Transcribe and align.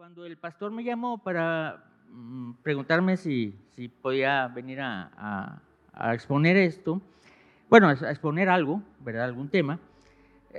Cuando 0.00 0.24
el 0.24 0.38
pastor 0.38 0.72
me 0.72 0.82
llamó 0.82 1.18
para 1.18 1.84
mm, 2.08 2.52
preguntarme 2.62 3.18
si, 3.18 3.54
podía 4.00 4.48
venir 4.48 4.80
a, 4.80 5.60
a, 5.92 6.14
exponer 6.14 6.56
esto, 6.56 7.02
bueno, 7.68 7.88
a 7.88 7.92
exponer 7.92 8.48
algo, 8.48 8.82
¿verdad? 9.00 9.24
Algún 9.24 9.50
tema, 9.50 9.78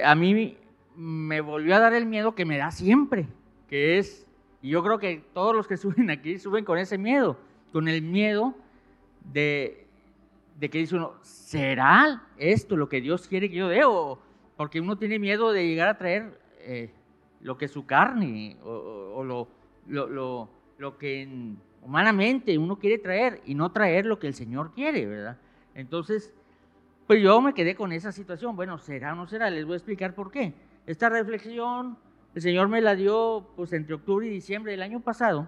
a 0.06 0.14
mí 0.14 0.60
me 0.96 1.42
volvió 1.42 1.76
a 1.76 1.80
dar 1.80 1.96
el 1.96 2.06
miedo 2.06 2.36
que 2.36 2.46
me 2.46 2.60
da 2.60 2.70
siempre, 2.70 3.26
que 3.68 3.98
es, 3.98 4.28
y 4.62 4.70
yo 4.70 4.84
creo 4.84 5.00
que 5.00 5.24
todos 5.34 5.56
los 5.56 5.66
que 5.66 5.76
suben 5.86 6.12
aquí 6.12 6.38
suben 6.38 6.64
con 6.64 6.78
ese 6.78 7.00
miedo, 7.00 7.36
con 7.74 7.88
el 7.88 8.04
miedo 8.04 8.54
de, 9.34 9.88
de 10.60 10.70
que 10.70 10.78
dice 10.78 10.98
uno, 10.98 11.16
¿será 11.24 12.28
esto 12.38 12.78
lo 12.78 12.88
que 12.88 13.02
Dios 13.02 13.28
quiere 13.28 13.50
que 13.50 13.56
yo 13.56 13.70
dé? 13.70 13.86
O 13.86 14.20
porque 14.56 14.80
uno 14.80 15.00
tiene 15.00 15.18
miedo 15.18 15.52
de 15.52 15.66
llegar 15.66 15.88
a 15.88 15.98
traer 15.98 16.40
eh, 16.60 16.94
lo 17.44 17.58
que 17.58 17.68
su 17.68 17.86
carne 17.86 18.58
o, 18.64 19.24
lo, 19.24 19.48
lo, 19.88 20.50
lo, 20.78 20.98
que 20.98 21.28
humanamente 21.82 22.58
uno 22.58 22.78
quiere 22.78 22.98
traer 22.98 23.42
y 23.46 23.56
no 23.56 23.72
traer 23.72 24.06
lo 24.06 24.20
que 24.20 24.28
el 24.28 24.34
Señor 24.34 24.74
quiere, 24.74 25.06
¿verdad? 25.06 25.38
Entonces, 25.74 26.34
pues 27.08 27.22
yo 27.22 27.42
me 27.42 27.54
quedé 27.54 27.76
con 27.76 27.92
esa 27.92 28.12
situación. 28.12 28.56
Bueno, 28.56 28.78
¿será 28.78 29.14
o 29.14 29.16
no 29.16 29.28
será? 29.28 29.50
Les 29.50 29.66
voy 29.66 29.74
a 29.74 29.78
explicar 29.78 30.14
por 30.14 30.32
qué. 30.32 30.54
Esta 30.86 31.10
reflexión, 31.10 31.98
el 32.36 32.42
Señor 32.42 32.68
me 32.68 32.82
la 32.82 32.96
dio 32.96 33.48
pues 33.56 33.74
entre 33.74 33.96
octubre 33.96 34.28
y 34.28 34.30
diciembre 34.30 34.72
del 34.72 34.82
año 34.82 35.00
pasado. 35.00 35.48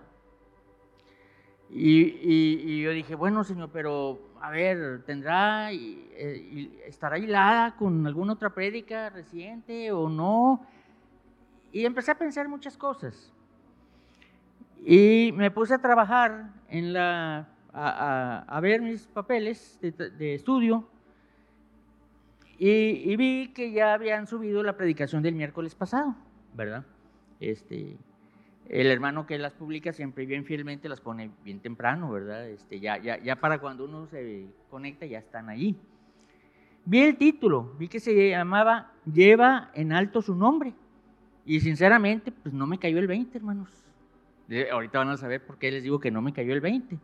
Y, 1.69 2.19
y, 2.21 2.81
yo 2.81 2.91
dije, 2.91 3.15
bueno, 3.15 3.43
Señor, 3.43 3.69
pero 3.73 4.19
a 4.39 4.51
ver, 4.51 5.03
¿tendrá, 5.05 5.73
y, 5.73 6.07
eh, 6.11 6.83
estará 6.85 7.17
hilada 7.17 7.75
con 7.75 8.05
alguna 8.05 8.33
otra 8.33 8.51
prédica 8.51 9.09
reciente 9.09 9.91
o 9.91 10.07
no? 10.07 10.67
Y 11.73 11.85
empecé 11.85 12.11
a 12.11 12.17
pensar 12.17 12.47
muchas 12.47 12.77
cosas. 12.77 13.33
Y 14.85 15.31
me 15.33 15.49
puse 15.49 15.73
a 15.73 15.79
trabajar 15.79 16.53
en 16.69 16.93
la, 16.93 17.49
a, 17.73 18.59
ver 18.61 18.81
mis 18.81 19.07
papeles 19.07 19.79
de, 19.81 20.35
estudio 20.35 20.87
y, 22.59 23.15
vi 23.15 23.51
que 23.53 23.71
ya 23.71 23.93
habían 23.93 24.27
subido 24.27 24.61
la 24.61 24.77
predicación 24.77 25.23
del 25.23 25.35
miércoles 25.35 25.73
pasado, 25.73 26.15
¿verdad? 26.53 26.85
Este, 27.39 27.97
el 28.69 28.87
hermano 28.87 29.25
que 29.25 29.39
las 29.39 29.53
publica 29.53 29.91
siempre 29.91 30.25
bien 30.25 30.45
fielmente 30.45 30.87
las 30.87 31.01
pone 31.01 31.31
bien 31.43 31.59
temprano, 31.59 32.11
¿verdad? 32.11 32.47
Este, 32.47 32.79
ya, 32.79 32.97
ya, 32.97 33.17
ya 33.17 33.37
para 33.37 33.59
cuando 33.59 33.85
uno 33.85 34.05
se 34.05 34.45
conecta 34.69 35.05
ya 35.05 35.19
están 35.19 35.49
allí. 35.49 35.75
Vi 36.85 36.99
el 36.99 37.17
título, 37.17 37.73
vi 37.79 37.87
que 37.87 37.99
se 37.99 38.29
llamaba 38.29 38.91
Lleva 39.05 39.71
en 39.73 39.91
alto 39.91 40.21
su 40.21 40.35
nombre. 40.35 40.73
Y 41.45 41.59
sinceramente, 41.59 42.31
pues 42.31 42.53
no 42.53 42.65
me 42.67 42.77
cayó 42.77 42.99
el 42.99 43.07
20, 43.07 43.37
hermanos. 43.37 43.69
ahorita 44.71 44.99
van 44.99 45.09
a 45.09 45.17
saber 45.17 45.45
por 45.45 45.57
qué 45.57 45.71
les 45.71 45.83
digo 45.83 45.99
que 45.99 46.11
no 46.11 46.21
me 46.21 46.33
cayó 46.33 46.53
el 46.53 46.61
20. 46.61 46.97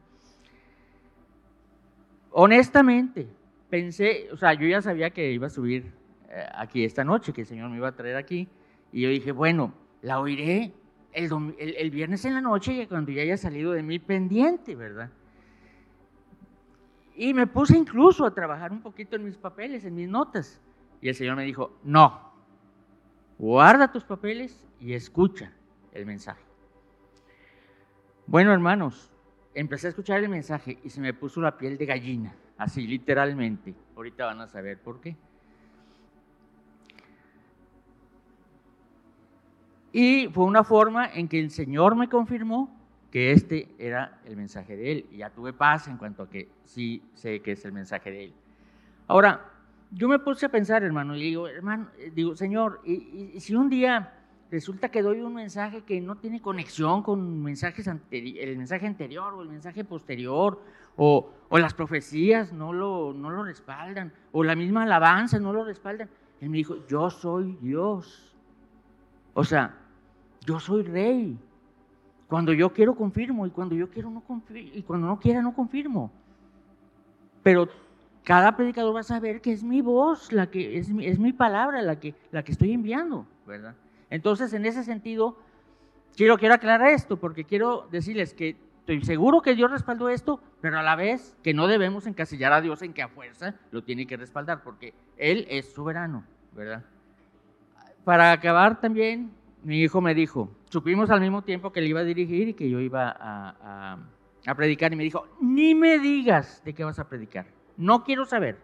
Honestamente, 2.31 3.27
pensé, 3.69 4.29
o 4.31 4.37
sea, 4.37 4.53
yo 4.53 4.67
ya 4.67 4.81
sabía 4.81 5.09
que 5.09 5.31
iba 5.31 5.47
a 5.47 5.49
subir 5.49 5.91
eh, 6.29 6.45
aquí 6.53 6.85
esta 6.85 7.03
noche, 7.03 7.33
que 7.33 7.41
el 7.41 7.47
Señor 7.47 7.69
me 7.69 7.77
iba 7.77 7.87
a 7.87 7.95
traer 7.95 8.15
aquí. 8.15 8.47
Y 8.91 9.01
yo 9.01 9.09
dije, 9.09 9.31
bueno, 9.31 9.73
la 10.01 10.19
oiré 10.19 10.71
el, 11.13 11.91
viernes 11.91 12.23
en 12.25 12.35
la 12.35 12.41
noche, 12.41 12.87
cuando 12.87 13.11
ya 13.11 13.23
haya 13.23 13.37
salido 13.37 13.71
de 13.73 13.83
mi 13.83 13.99
pendiente, 13.99 14.75
¿verdad? 14.75 15.09
Y 17.15 17.33
me 17.33 17.47
puse 17.47 17.77
incluso 17.77 18.25
a 18.25 18.33
trabajar 18.33 18.71
un 18.71 18.81
poquito 18.81 19.15
en 19.15 19.25
mis 19.25 19.37
papeles, 19.37 19.83
en 19.83 19.95
mis 19.95 20.07
notas. 20.07 20.61
Y 21.01 21.09
el 21.09 21.15
Señor 21.15 21.35
me 21.35 21.43
dijo, 21.43 21.73
no, 21.83 22.28
Guarda 23.39 23.89
tus 23.89 24.03
papeles 24.03 24.61
y 24.81 24.93
escucha 24.93 25.53
el 25.93 26.05
mensaje. 26.05 26.43
Bueno, 28.27 28.51
hermanos, 28.51 29.09
empecé 29.55 29.87
a 29.87 29.91
escuchar 29.91 30.21
el 30.21 30.27
mensaje 30.27 30.77
y 30.83 30.89
se 30.89 30.99
me 30.99 31.13
puso 31.13 31.39
la 31.39 31.57
piel 31.57 31.77
de 31.77 31.85
gallina, 31.85 32.35
así 32.57 32.85
literalmente. 32.85 33.73
Ahorita 33.95 34.25
van 34.25 34.41
a 34.41 34.47
saber 34.47 34.77
por 34.79 34.99
qué. 34.99 35.15
Y 39.93 40.27
fue 40.27 40.43
una 40.43 40.65
forma 40.65 41.07
en 41.07 41.29
que 41.29 41.39
el 41.39 41.49
Señor 41.49 41.95
me 41.95 42.09
confirmó 42.09 42.77
que 43.09 43.31
este 43.31 43.73
era 43.79 44.19
el 44.25 44.35
mensaje 44.35 44.75
de 44.75 44.91
Él. 44.91 45.05
Y 45.11 45.17
ya 45.19 45.29
tuve 45.29 45.53
paz 45.53 45.87
en 45.87 45.95
cuanto 45.95 46.23
a 46.23 46.29
que 46.29 46.49
sí 46.65 47.01
sé 47.15 47.41
que 47.41 47.53
es 47.53 47.63
el 47.63 47.71
mensaje 47.71 48.11
de 48.11 48.25
Él. 48.25 48.33
Ahora, 49.07 49.49
yo 49.91 50.07
me 50.07 50.19
puse 50.19 50.45
a 50.45 50.49
pensar, 50.49 50.83
hermano, 50.83 51.15
y 51.15 51.21
digo, 51.21 51.47
hermano, 51.47 51.87
eh, 51.97 52.11
digo, 52.13 52.35
Señor, 52.35 52.81
y, 52.85 53.39
si 53.39 53.55
un 53.55 53.69
día 53.69 54.13
resulta 54.51 54.89
que 54.89 55.01
doy 55.01 55.21
un 55.21 55.33
mensaje 55.33 55.81
que 55.83 56.01
no 56.01 56.15
tiene 56.17 56.41
conexión 56.41 57.03
con 57.03 57.43
mensajes 57.43 57.87
el 58.11 58.57
mensaje 58.57 58.87
anterior 58.87 59.33
o 59.33 59.41
el 59.41 59.49
mensaje 59.49 59.83
posterior, 59.83 60.61
o, 60.95 61.31
o, 61.49 61.59
las 61.59 61.73
profecías 61.73 62.51
no 62.51 62.73
lo, 62.73 63.13
no 63.13 63.29
lo 63.29 63.43
respaldan, 63.43 64.13
o 64.31 64.43
la 64.43 64.55
misma 64.55 64.83
alabanza 64.83 65.39
no 65.39 65.53
lo 65.53 65.63
respaldan. 65.63 66.09
Él 66.41 66.49
me 66.49 66.57
dijo, 66.57 66.85
yo 66.87 67.09
soy 67.09 67.57
Dios. 67.61 68.35
O 69.33 69.43
sea, 69.43 69.75
yo 70.45 70.59
soy 70.59 70.83
rey. 70.83 71.37
Cuando 72.27 72.53
yo 72.53 72.71
quiero 72.71 72.95
confirmo 72.95 73.47
y 73.47 73.49
cuando 73.49 73.75
yo 73.75 73.89
quiero 73.89 74.09
no 74.09 74.21
confirmo 74.21 74.71
y 74.73 74.83
cuando 74.83 75.07
no 75.07 75.19
quiera 75.19 75.41
no 75.41 75.53
confirmo. 75.53 76.11
Pero 77.41 77.67
cada 78.29 78.55
predicador 78.55 78.95
va 78.95 78.99
a 78.99 79.03
saber 79.03 79.41
que 79.41 79.51
es 79.51 79.63
mi 79.63 79.81
voz, 79.81 80.31
la 80.31 80.51
que 80.51 80.77
es 80.77 80.87
mi, 80.91 81.07
es 81.07 81.17
mi 81.17 81.33
palabra 81.33 81.81
la 81.81 81.99
que, 81.99 82.13
la 82.29 82.43
que 82.43 82.51
estoy 82.51 82.73
enviando, 82.73 83.25
¿verdad? 83.47 83.73
Entonces, 84.11 84.53
en 84.53 84.67
ese 84.67 84.83
sentido, 84.83 85.35
quiero, 86.15 86.37
quiero 86.37 86.53
aclarar 86.53 86.91
esto, 86.91 87.17
porque 87.17 87.43
quiero 87.43 87.87
decirles 87.89 88.35
que 88.35 88.55
estoy 88.81 89.03
seguro 89.03 89.41
que 89.41 89.55
Dios 89.55 89.71
respaldó 89.71 90.09
esto, 90.09 90.39
pero 90.61 90.77
a 90.77 90.83
la 90.83 90.95
vez 90.95 91.35
que 91.41 91.55
no 91.55 91.65
debemos 91.65 92.05
encasillar 92.05 92.53
a 92.53 92.61
Dios 92.61 92.83
en 92.83 92.93
que 92.93 93.01
a 93.01 93.07
fuerza 93.07 93.55
lo 93.71 93.83
tiene 93.83 94.05
que 94.05 94.15
respaldar, 94.15 94.61
porque 94.61 94.93
Él 95.17 95.47
es 95.49 95.73
soberano, 95.73 96.23
¿verdad? 96.55 96.85
Para 98.03 98.31
acabar 98.31 98.79
también, 98.79 99.31
mi 99.63 99.81
hijo 99.81 100.01
me 100.01 100.13
dijo, 100.13 100.51
supimos 100.69 101.09
al 101.09 101.21
mismo 101.21 101.41
tiempo 101.41 101.71
que 101.71 101.79
él 101.79 101.87
iba 101.87 102.01
a 102.01 102.03
dirigir 102.03 102.49
y 102.49 102.53
que 102.53 102.69
yo 102.69 102.79
iba 102.79 103.09
a, 103.09 103.55
a, 103.59 103.97
a 104.45 104.53
predicar, 104.55 104.93
y 104.93 104.97
me 104.97 105.03
dijo, 105.03 105.27
ni 105.41 105.73
me 105.73 105.97
digas 105.97 106.61
de 106.63 106.75
qué 106.75 106.83
vas 106.83 106.99
a 106.99 107.09
predicar 107.09 107.47
no 107.79 108.03
quiero 108.03 108.25
saber. 108.25 108.57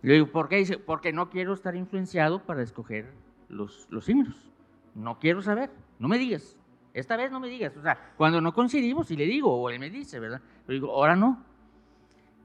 Le 0.00 0.14
digo, 0.14 0.26
¿por 0.28 0.48
qué? 0.48 0.56
Dice, 0.56 0.78
porque 0.78 1.12
no 1.12 1.28
quiero 1.28 1.52
estar 1.52 1.76
influenciado 1.76 2.42
para 2.42 2.62
escoger 2.62 3.12
los, 3.48 3.86
los 3.90 4.08
himnos. 4.08 4.50
No 4.94 5.18
quiero 5.18 5.42
saber, 5.42 5.70
no 5.98 6.08
me 6.08 6.18
digas. 6.18 6.56
Esta 6.94 7.16
vez 7.16 7.30
no 7.30 7.40
me 7.40 7.48
digas. 7.48 7.76
O 7.76 7.82
sea, 7.82 8.12
cuando 8.16 8.40
no 8.40 8.54
coincidimos, 8.54 9.10
y 9.10 9.16
le 9.16 9.26
digo, 9.26 9.54
o 9.54 9.68
él 9.68 9.78
me 9.78 9.90
dice, 9.90 10.18
¿verdad? 10.18 10.40
Le 10.66 10.74
digo, 10.74 10.90
ahora 10.92 11.14
no. 11.14 11.44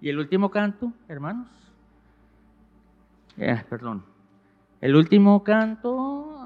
Y 0.02 0.10
el 0.10 0.20
último 0.20 0.52
canto, 0.52 0.92
hermanos. 1.08 1.48
Eh, 3.38 3.64
perdón. 3.70 4.04
El 4.82 4.98
último 4.98 5.42
canto, 5.42 6.46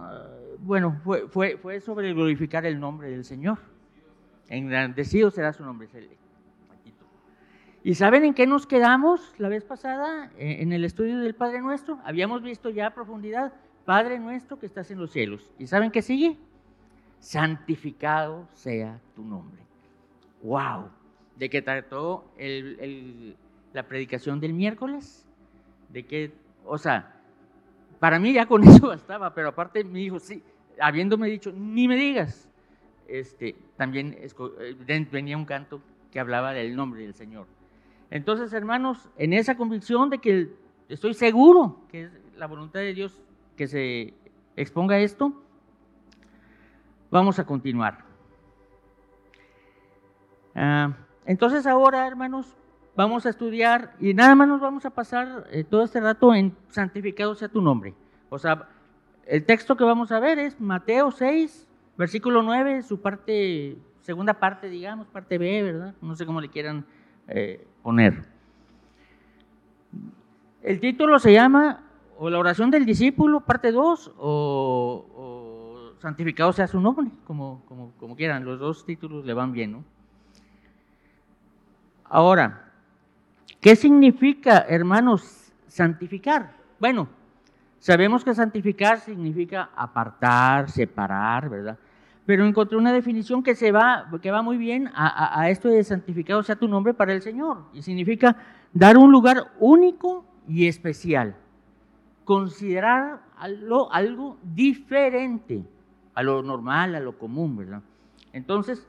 bueno, 0.60 1.02
fue, 1.04 1.28
fue, 1.28 1.58
fue 1.58 1.82
sobre 1.82 2.14
glorificar 2.14 2.66
el 2.68 2.80
nombre 2.80 3.10
del 3.10 3.26
Señor. 3.26 3.58
Engrandecido 4.48 5.32
será 5.32 5.52
su 5.52 5.66
nombre. 5.66 5.90
¿Y 7.84 7.96
saben 7.96 8.26
en 8.26 8.34
qué 8.34 8.48
nos 8.48 8.68
quedamos 8.68 9.34
la 9.38 9.50
vez 9.50 9.64
pasada 9.64 10.32
eh, 10.38 10.58
en 10.60 10.74
el 10.74 10.84
estudio 10.84 11.20
del 11.20 11.36
Padre 11.36 11.62
Nuestro? 11.62 12.00
Habíamos 12.04 12.42
visto 12.42 12.70
ya 12.70 12.88
a 12.88 12.94
profundidad, 12.94 13.54
Padre 13.86 14.20
Nuestro 14.20 14.60
que 14.60 14.66
estás 14.66 14.92
en 14.92 15.00
los 15.00 15.12
cielos. 15.12 15.52
¿Y 15.58 15.68
saben 15.68 15.92
qué 15.92 16.02
sigue? 16.02 16.38
Santificado 17.20 18.48
sea 18.54 19.00
tu 19.16 19.24
nombre. 19.24 19.62
¡Wow! 20.44 20.90
¿De 21.38 21.50
qué 21.50 21.62
trató 21.62 22.26
la 23.74 23.84
predicación 23.88 24.40
del 24.40 24.54
miércoles? 24.54 25.26
De 25.90 26.06
que, 26.06 26.34
o 26.66 26.78
sea, 26.78 27.14
para 28.00 28.20
mí 28.20 28.34
ya 28.34 28.46
con 28.46 28.64
eso 28.68 28.88
bastaba, 28.88 29.34
pero 29.34 29.50
aparte 29.50 29.84
mi 29.84 30.04
hijo, 30.04 30.20
sí, 30.20 30.44
habiéndome 30.80 31.28
dicho, 31.30 31.52
ni 31.52 31.88
me 31.88 31.96
digas, 31.96 32.50
este, 33.08 33.56
también 33.78 34.18
eh, 34.20 35.08
venía 35.12 35.38
un 35.38 35.46
canto 35.46 35.82
que 36.12 36.20
hablaba 36.20 36.54
del 36.54 36.76
nombre 36.76 37.02
del 37.02 37.14
Señor. 37.14 37.48
Entonces, 38.10 38.54
hermanos, 38.54 39.10
en 39.18 39.34
esa 39.34 39.58
convicción 39.58 40.10
de 40.10 40.20
que 40.20 40.54
estoy 40.90 41.14
seguro 41.14 41.82
que 41.90 42.04
es 42.04 42.12
la 42.38 42.48
voluntad 42.48 42.80
de 42.80 42.94
Dios 42.94 43.22
que 43.56 43.68
se 43.68 44.14
exponga 44.56 45.00
esto, 45.00 45.34
vamos 47.12 47.40
a 47.40 47.46
continuar. 47.46 48.06
Ah, 50.56 50.94
entonces 51.26 51.68
ahora, 51.68 52.08
hermanos, 52.08 52.56
vamos 52.96 53.26
a 53.26 53.30
estudiar 53.30 53.94
y 54.00 54.14
nada 54.14 54.34
más 54.36 54.48
nos 54.48 54.62
vamos 54.62 54.86
a 54.86 54.90
pasar 54.90 55.46
eh, 55.52 55.64
todo 55.64 55.84
este 55.84 56.00
rato 56.00 56.34
en 56.34 56.56
santificado 56.70 57.36
sea 57.36 57.50
tu 57.50 57.62
nombre. 57.62 57.94
O 58.30 58.40
sea, 58.40 58.68
el 59.26 59.46
texto 59.46 59.76
que 59.78 59.84
vamos 59.84 60.12
a 60.12 60.20
ver 60.20 60.40
es 60.40 60.60
Mateo 60.60 61.12
6, 61.12 61.68
versículo 61.98 62.42
9, 62.42 62.82
su 62.82 63.02
parte, 63.02 63.78
segunda 64.02 64.34
parte, 64.34 64.70
digamos, 64.70 65.08
parte 65.08 65.38
B, 65.38 65.64
¿verdad? 65.64 65.94
No 66.02 66.16
sé 66.16 66.26
cómo 66.26 66.42
le 66.42 66.50
quieran 66.50 66.86
eh, 67.28 67.66
poner. 67.84 68.24
El 70.62 70.80
título 70.80 71.20
se 71.20 71.34
llama 71.34 71.84
o 72.18 72.30
la 72.30 72.40
oración 72.40 72.72
del 72.72 72.86
discípulo, 72.86 73.42
parte 73.42 73.72
2, 73.72 74.14
o, 74.18 75.94
santificado 76.00 76.52
sea 76.52 76.68
su 76.68 76.80
nombre, 76.80 77.08
como, 77.26 77.64
como, 77.68 77.92
como 78.00 78.16
quieran, 78.16 78.44
los 78.44 78.60
dos 78.60 78.86
títulos 78.86 79.26
le 79.26 79.34
van 79.34 79.52
bien, 79.52 79.72
¿no? 79.72 79.84
Ahora, 82.06 82.72
¿qué 83.60 83.76
significa, 83.76 84.66
hermanos, 84.68 85.52
santificar? 85.68 86.54
Bueno, 86.80 87.08
sabemos 87.80 88.24
que 88.24 88.34
santificar 88.34 89.00
significa 89.00 89.70
apartar, 89.76 90.70
separar, 90.70 91.50
¿verdad? 91.50 91.78
Pero 92.28 92.46
encontré 92.46 92.78
una 92.78 92.92
definición 92.92 93.42
que, 93.42 93.56
se 93.56 93.72
va, 93.72 94.10
que 94.22 94.32
va 94.32 94.42
muy 94.42 94.58
bien 94.58 94.92
a, 94.94 95.50
esto 95.50 95.70
de 95.70 95.82
santificado 95.86 96.44
sea 96.44 96.58
tu 96.58 96.68
nombre 96.68 96.94
para 96.94 97.14
el 97.14 97.22
Señor. 97.22 97.64
Y 97.74 97.82
significa 97.82 98.36
dar 98.74 98.98
un 98.98 99.14
lugar 99.14 99.54
único 99.60 100.26
y 100.46 100.68
especial. 100.68 101.38
Considerar 102.26 103.22
algo, 103.38 104.38
diferente 104.44 105.64
a 106.16 106.22
lo 106.22 106.44
normal, 106.44 106.96
a 106.96 107.00
lo 107.00 107.18
común, 107.18 107.56
¿verdad? 107.56 107.82
Entonces, 108.34 108.86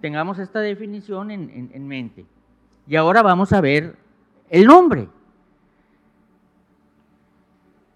tengamos 0.00 0.38
esta 0.38 0.60
definición 0.60 1.32
en, 1.32 1.88
mente. 1.88 2.24
Y 2.86 2.94
ahora 2.94 3.22
vamos 3.22 3.52
a 3.52 3.60
ver 3.60 3.96
el 4.48 4.64
nombre. 4.64 5.08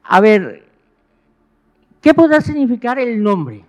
A 0.02 0.20
ver, 0.20 0.69
¿qué 2.00 2.12
podrá 2.12 2.40
significar 2.40 2.99
el 2.99 3.23
nombre? 3.23 3.64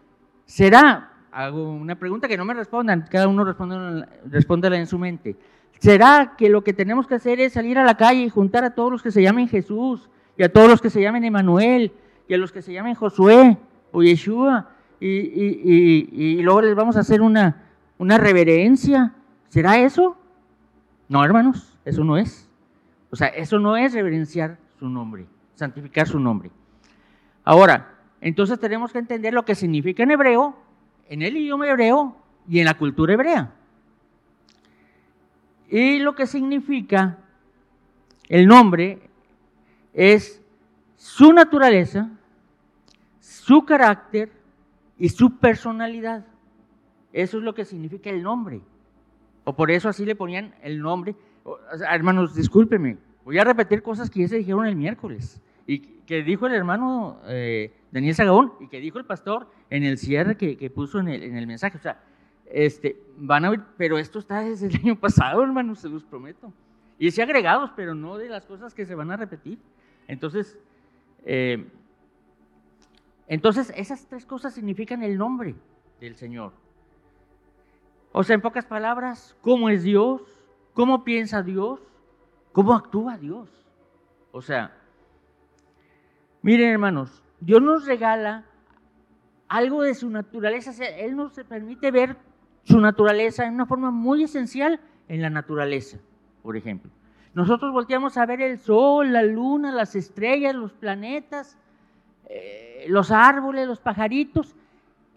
¿Será, 0.47 1.11
hago 1.29 1.71
una 1.71 1.95
pregunta 1.95 2.27
que 2.27 2.37
no 2.37 2.45
me 2.45 2.53
respondan, 2.53 3.05
cada 3.11 3.27
uno 3.27 3.43
responde, 3.43 4.77
en 4.77 4.87
su 4.87 4.97
mente. 4.97 5.35
¿Será 5.77 6.35
que 6.37 6.49
lo 6.49 6.63
que 6.63 6.73
tenemos 6.73 7.05
que 7.05 7.15
hacer 7.15 7.39
es 7.39 7.53
salir 7.53 7.77
a 7.77 7.83
la 7.83 7.97
calle 7.97 8.23
y 8.23 8.29
juntar 8.29 8.63
a 8.63 8.71
todos 8.71 8.91
los 8.91 9.03
que 9.03 9.11
se 9.11 9.21
llamen 9.21 9.49
Jesús 9.49 10.09
y 10.37 10.43
a 10.43 10.51
todos 10.51 10.69
los 10.69 10.81
que 10.81 10.89
se 10.89 11.01
llamen 11.01 11.25
Emanuel 11.25 11.91
y 12.27 12.33
a 12.33 12.37
los 12.37 12.51
que 12.51 12.61
se 12.61 12.73
llamen 12.73 12.95
Josué 12.95 13.57
o 13.91 14.01
Yeshua 14.01 14.69
y, 14.99 15.07
y, 15.07 16.41
luego 16.41 16.61
les 16.61 16.75
vamos 16.75 16.95
a 16.95 17.01
hacer 17.01 17.21
una, 17.21 17.65
una 17.97 18.17
reverencia? 18.17 19.13
¿Será 19.49 19.77
eso? 19.79 20.17
No, 21.09 21.23
hermanos, 21.23 21.77
eso 21.85 22.03
no 22.03 22.17
es. 22.17 22.49
O 23.11 23.15
sea, 23.15 23.27
eso 23.27 23.59
no 23.59 23.77
es 23.77 23.93
reverenciar 23.93 24.57
su 24.79 24.89
nombre, 24.89 25.27
santificar 25.55 26.07
su 26.07 26.19
nombre. 26.19 26.49
Ahora, 27.43 27.96
entonces 28.21 28.59
tenemos 28.59 28.91
que 28.91 28.99
entender 28.99 29.33
lo 29.33 29.45
que 29.45 29.55
significa 29.55 30.03
en 30.03 30.11
hebreo, 30.11 30.55
en 31.09 31.21
el 31.21 31.37
idioma 31.37 31.67
hebreo 31.67 32.15
y 32.47 32.59
en 32.59 32.65
la 32.65 32.73
cultura 32.73 33.13
hebrea. 33.13 33.53
Y 35.69 35.99
lo 35.99 36.15
que 36.15 36.27
significa 36.27 37.17
el 38.29 38.47
nombre 38.47 38.99
es 39.93 40.41
su 40.95 41.31
naturaleza, 41.33 42.09
su 43.19 43.65
carácter 43.65 44.31
y 44.97 45.09
su 45.09 45.37
personalidad. 45.37 46.25
Eso 47.13 47.37
es 47.37 47.43
lo 47.43 47.53
que 47.53 47.65
significa 47.65 48.09
el 48.09 48.23
nombre. 48.23 48.61
O 49.43 49.55
por 49.55 49.71
eso 49.71 49.89
así 49.89 50.05
le 50.05 50.15
ponían 50.15 50.53
el 50.61 50.79
nombre. 50.79 51.15
hermanos, 51.89 52.35
discúlpenme, 52.35 52.97
voy 53.23 53.37
a 53.37 53.43
repetir 53.43 53.81
cosas 53.81 54.09
que 54.09 54.21
ya 54.21 54.27
se 54.27 54.37
dijeron 54.37 54.65
el 54.65 54.75
miércoles 54.75 55.41
y 55.65 55.79
que 55.79 56.23
dijo 56.23 56.47
el 56.47 56.53
hermano 56.53 57.19
eh, 57.27 57.73
Daniel 57.97 58.13
Sagabón 58.13 58.53
y 58.59 58.67
que 58.67 58.79
dijo 58.79 58.99
el 58.99 59.05
pastor 59.05 59.47
en 59.71 59.83
el 59.83 59.97
cierre 59.97 60.37
que, 60.37 60.69
puso 60.69 60.99
en 60.99 61.07
el, 61.07 61.23
en 61.23 61.35
el 61.35 61.47
mensaje. 61.47 61.77
O 61.77 61.81
sea, 61.81 61.99
este, 62.45 63.01
van 63.17 63.43
a 63.43 63.49
ver, 63.49 63.61
pero 63.75 63.97
esto 63.97 64.19
está 64.19 64.41
desde 64.41 64.67
el 64.67 64.75
año 64.75 64.99
pasado, 64.99 65.41
hermanos, 65.41 65.79
se 65.79 65.89
los 65.89 66.03
prometo. 66.03 66.53
Y 66.99 67.09
sí 67.09 67.21
agregados, 67.21 67.71
pero 67.75 67.95
no 67.95 68.17
de 68.17 68.29
las 68.29 68.45
cosas 68.45 68.75
que 68.75 68.85
se 68.85 68.93
van 68.93 69.09
a 69.09 69.17
repetir. 69.17 69.57
Entonces, 70.07 70.59
eh, 71.25 71.67
entonces 73.27 73.73
esas 73.75 74.05
tres 74.05 74.25
cosas 74.25 74.53
significan 74.53 75.01
el 75.01 75.17
nombre 75.17 75.55
del 75.99 76.15
Señor. 76.15 76.53
O 78.11 78.23
sea, 78.23 78.35
en 78.35 78.41
pocas 78.41 78.65
palabras, 78.65 79.35
¿cómo 79.41 79.69
es 79.69 79.81
Dios? 79.81 80.21
¿Cómo 80.73 81.03
piensa 81.03 81.41
Dios? 81.41 81.79
¿Cómo 82.51 82.73
actúa 82.73 83.17
Dios? 83.17 83.49
O 84.31 84.41
sea, 84.43 84.71
miren 86.43 86.69
hermanos, 86.69 87.23
Dios 87.39 87.61
nos 87.61 87.85
regala 87.85 88.45
algo 89.47 89.83
de 89.83 89.93
su 89.95 90.09
naturaleza. 90.09 90.71
Él 90.85 91.15
nos 91.15 91.33
permite 91.47 91.91
ver 91.91 92.17
su 92.63 92.79
naturaleza 92.79 93.45
en 93.45 93.53
una 93.53 93.65
forma 93.65 93.91
muy 93.91 94.23
esencial 94.23 94.79
en 95.07 95.21
la 95.21 95.29
naturaleza, 95.29 95.99
por 96.43 96.57
ejemplo. 96.57 96.91
Nosotros 97.33 97.71
volteamos 97.71 98.17
a 98.17 98.25
ver 98.25 98.41
el 98.41 98.57
sol, 98.57 99.13
la 99.13 99.23
luna, 99.23 99.71
las 99.71 99.95
estrellas, 99.95 100.55
los 100.55 100.73
planetas, 100.73 101.57
eh, 102.29 102.85
los 102.89 103.11
árboles, 103.11 103.67
los 103.67 103.79
pajaritos, 103.79 104.55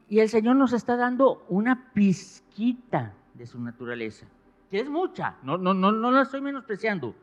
y 0.08 0.20
el 0.20 0.28
Señor 0.28 0.56
nos 0.56 0.72
está 0.72 0.96
dando 0.96 1.44
una 1.48 1.92
pizquita 1.92 3.14
de 3.34 3.46
su 3.46 3.60
naturaleza, 3.60 4.26
que 4.70 4.80
es 4.80 4.88
mucha, 4.88 5.36
no, 5.42 5.56
no, 5.56 5.72
no, 5.72 5.92
no 5.92 6.10
la 6.10 6.22
estoy 6.22 6.40
menospreciando, 6.40 7.14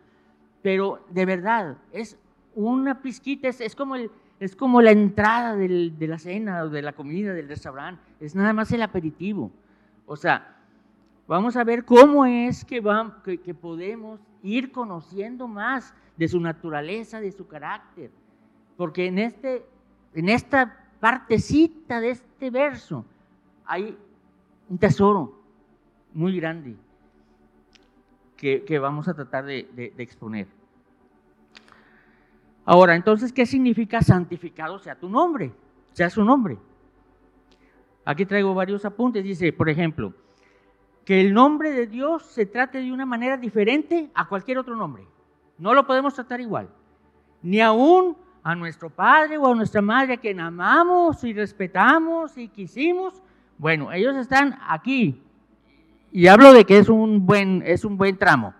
pero 0.61 1.05
de 1.09 1.25
verdad, 1.25 1.77
es 1.91 2.17
una 2.55 3.01
pizquita, 3.01 3.49
es, 3.49 3.75
como, 3.75 3.95
el, 3.95 4.09
es 4.39 4.56
como 4.56 4.81
la 4.81 4.92
entrada 4.92 5.56
de 5.56 6.07
la 6.07 6.19
cena 6.19 6.63
o 6.63 6.69
de 6.69 6.81
la 6.81 6.94
comida 6.94 7.34
del 7.34 7.48
restaurante, 7.48 8.01
es 8.19 8.36
nada 8.36 8.54
más 8.54 8.72
el 8.72 8.81
aperitivo. 8.81 9.51
O 10.06 10.16
sea, 10.16 10.56
vamos 11.28 11.56
a 11.57 11.63
ver 11.63 11.86
cómo 11.86 12.25
es 12.25 12.63
que, 12.63 12.81
que, 13.44 13.54
podemos 13.54 14.19
ir 14.44 14.72
conociendo 14.72 15.48
más 15.48 15.94
de 16.16 16.28
su 16.28 16.39
naturaleza, 16.39 17.19
de 17.19 17.31
su 17.31 17.48
carácter. 17.48 18.12
Porque 18.78 19.07
en, 19.07 19.19
este, 19.19 19.66
en 20.13 20.30
esta 20.30 20.86
partecita 21.00 22.00
de 22.00 22.12
este 22.12 22.50
verso 22.50 23.06
hay 23.66 23.98
un 24.69 24.78
tesoro 24.78 25.42
muy 26.13 26.40
grande 26.40 26.75
que, 28.38 28.80
vamos 28.80 29.07
a 29.07 29.13
tratar 29.13 29.45
de, 29.45 29.68
de, 29.74 29.94
exponer. 29.98 30.48
Ahora, 32.69 32.96
entonces, 32.96 33.31
¿qué 33.31 33.46
significa 33.46 34.02
santificado 34.02 34.78
sea 34.78 35.00
tu 35.00 35.08
nombre? 35.08 35.54
Sea 35.94 36.10
su 36.10 36.25
nombre. 36.25 36.58
Aquí 38.04 38.25
traigo 38.25 38.54
varios 38.54 38.84
apuntes. 38.84 39.24
Dice, 39.24 39.54
por 39.54 39.69
ejemplo, 39.69 40.14
que 41.06 41.22
el 41.22 41.34
nombre 41.34 41.72
de 41.72 41.88
Dios 41.88 42.24
se 42.24 42.46
trate 42.46 42.81
de 42.81 42.92
una 42.92 43.06
manera 43.06 43.38
diferente 43.38 44.12
a 44.14 44.28
cualquier 44.28 44.58
otro 44.58 44.75
nombre. 44.75 45.08
No 45.58 45.74
lo 45.74 45.88
podemos 45.88 46.14
tratar 46.14 46.42
igual. 46.42 46.68
Ni 47.42 47.62
aún 47.62 48.18
a 48.44 48.54
nuestro 48.54 48.90
padre 48.90 49.38
o 49.38 49.50
a 49.50 49.56
nuestra 49.56 49.81
madre 49.81 50.16
a 50.16 50.18
quien 50.18 50.42
amamos 50.42 51.24
y 51.24 51.31
respetamos 51.31 52.38
y 52.38 52.50
quisimos. 52.50 53.14
Bueno, 53.58 53.94
ellos 53.94 54.18
están 54.18 54.60
aquí. 54.68 55.24
Y 56.12 56.28
hablo 56.28 56.52
de 56.52 56.66
que 56.66 56.80
es 56.80 56.90
un 56.90 57.26
buen, 57.26 57.64
es 57.66 57.86
un 57.86 57.95
buen 57.95 58.18
tramo. 58.18 58.54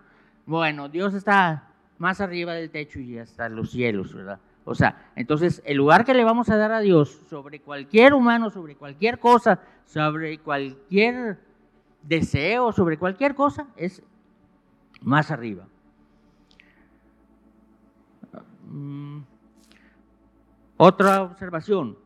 Bueno, 0.46 0.88
Dios 0.88 1.12
está 1.12 1.67
más 1.98 2.20
arriba 2.20 2.54
del 2.54 2.70
techo 2.70 3.00
y 3.00 3.18
hasta 3.18 3.48
los 3.48 3.70
cielos, 3.70 4.14
¿verdad? 4.14 4.40
O 4.64 4.74
sea, 4.74 5.10
entonces 5.16 5.62
el 5.64 5.76
lugar 5.76 6.04
que 6.04 6.14
le 6.14 6.24
vamos 6.24 6.50
a 6.50 6.56
dar 6.56 6.72
a 6.72 6.80
Dios 6.80 7.20
sobre 7.28 7.60
cualquier 7.60 8.14
humano, 8.14 8.50
sobre 8.50 8.76
cualquier 8.76 9.18
cosa, 9.18 9.60
sobre 9.86 10.38
cualquier 10.38 11.38
deseo, 12.02 12.72
sobre 12.72 12.98
cualquier 12.98 13.34
cosa, 13.34 13.68
es 13.76 14.02
más 15.00 15.30
arriba. 15.30 15.66
Mm, 18.66 19.20
otra 20.76 21.22
observación, 21.22 21.96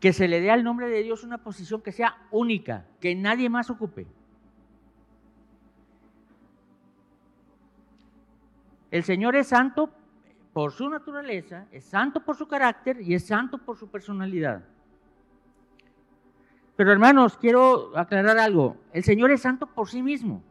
que 0.00 0.12
se 0.12 0.26
le 0.26 0.40
dé 0.40 0.50
al 0.50 0.64
nombre 0.64 0.88
de 0.88 1.04
Dios 1.04 1.22
una 1.22 1.38
posición 1.38 1.80
que 1.80 1.92
sea 1.92 2.16
única, 2.32 2.86
que 3.00 3.14
nadie 3.14 3.48
más 3.48 3.70
ocupe. 3.70 4.08
El 8.92 9.04
Señor 9.04 9.34
es 9.36 9.46
santo 9.46 9.88
por 10.52 10.70
su 10.70 10.86
naturaleza, 10.90 11.66
es 11.72 11.82
santo 11.82 12.20
por 12.20 12.36
su 12.36 12.46
carácter 12.46 13.00
y 13.00 13.14
es 13.14 13.26
santo 13.26 13.56
por 13.56 13.78
su 13.78 13.88
personalidad. 13.88 14.62
Pero 16.76 16.92
hermanos, 16.92 17.38
quiero 17.38 17.96
aclarar 17.96 18.36
algo. 18.36 18.76
El 18.92 19.02
Señor 19.02 19.30
es 19.30 19.40
santo 19.40 19.66
por 19.66 19.88
sí 19.88 20.02
mismo. 20.02 20.42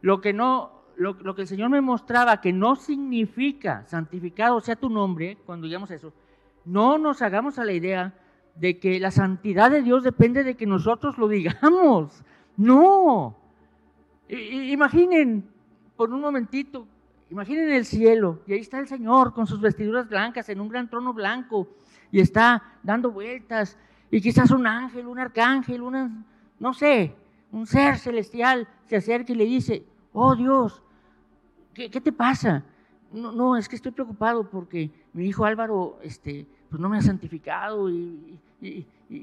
Lo 0.00 0.22
que 0.22 0.32
no, 0.32 0.72
lo, 0.96 1.34
que 1.34 1.42
el 1.42 1.46
Señor 1.46 1.68
me 1.68 1.82
mostraba 1.82 2.40
que 2.40 2.50
no 2.50 2.76
significa 2.76 3.84
santificado 3.86 4.58
sea 4.62 4.76
tu 4.76 4.88
nombre, 4.88 5.36
cuando 5.44 5.66
digamos 5.66 5.90
eso, 5.90 6.14
no 6.64 6.96
nos 6.96 7.20
hagamos 7.20 7.58
a 7.58 7.64
la 7.64 7.72
idea 7.72 8.14
de 8.54 8.78
que 8.78 8.98
la 8.98 9.10
santidad 9.10 9.70
de 9.70 9.82
Dios 9.82 10.02
depende 10.02 10.44
de 10.44 10.56
que 10.56 10.64
nosotros 10.66 11.18
lo 11.18 11.28
digamos. 11.28 12.24
No. 12.56 13.36
imaginen 14.30 15.46
por 15.94 16.10
un 16.10 16.22
momentito 16.22 16.86
Imaginen 17.30 17.70
el 17.70 17.84
cielo 17.84 18.40
y 18.46 18.54
ahí 18.54 18.60
está 18.60 18.80
el 18.80 18.88
Señor 18.88 19.32
con 19.32 19.46
sus 19.46 19.60
vestiduras 19.60 20.08
blancas 20.08 20.48
en 20.48 20.60
un 20.60 20.68
gran 20.68 20.90
trono 20.90 21.12
blanco 21.12 21.68
y 22.10 22.20
está 22.20 22.62
dando 22.82 23.12
vueltas 23.12 23.78
y 24.10 24.20
quizás 24.20 24.50
un 24.50 24.66
ángel, 24.66 25.06
un 25.06 25.18
arcángel, 25.20 25.80
una, 25.80 26.10
no 26.58 26.74
sé, 26.74 27.14
un 27.52 27.66
ser 27.66 27.98
celestial 27.98 28.66
se 28.86 28.96
acerca 28.96 29.32
y 29.32 29.36
le 29.36 29.44
dice, 29.44 29.84
oh 30.12 30.34
Dios, 30.34 30.82
¿qué, 31.72 31.88
te 31.88 32.10
pasa? 32.10 32.64
No, 33.12 33.30
no, 33.30 33.56
es 33.56 33.68
que 33.68 33.76
estoy 33.76 33.92
preocupado 33.92 34.50
porque 34.50 34.90
mi 35.12 35.26
hijo 35.26 35.44
Álvaro 35.44 36.00
este, 36.02 36.44
pues 36.68 36.80
no 36.80 36.88
me 36.88 36.98
ha 36.98 37.02
santificado 37.02 37.88
y, 37.88 38.38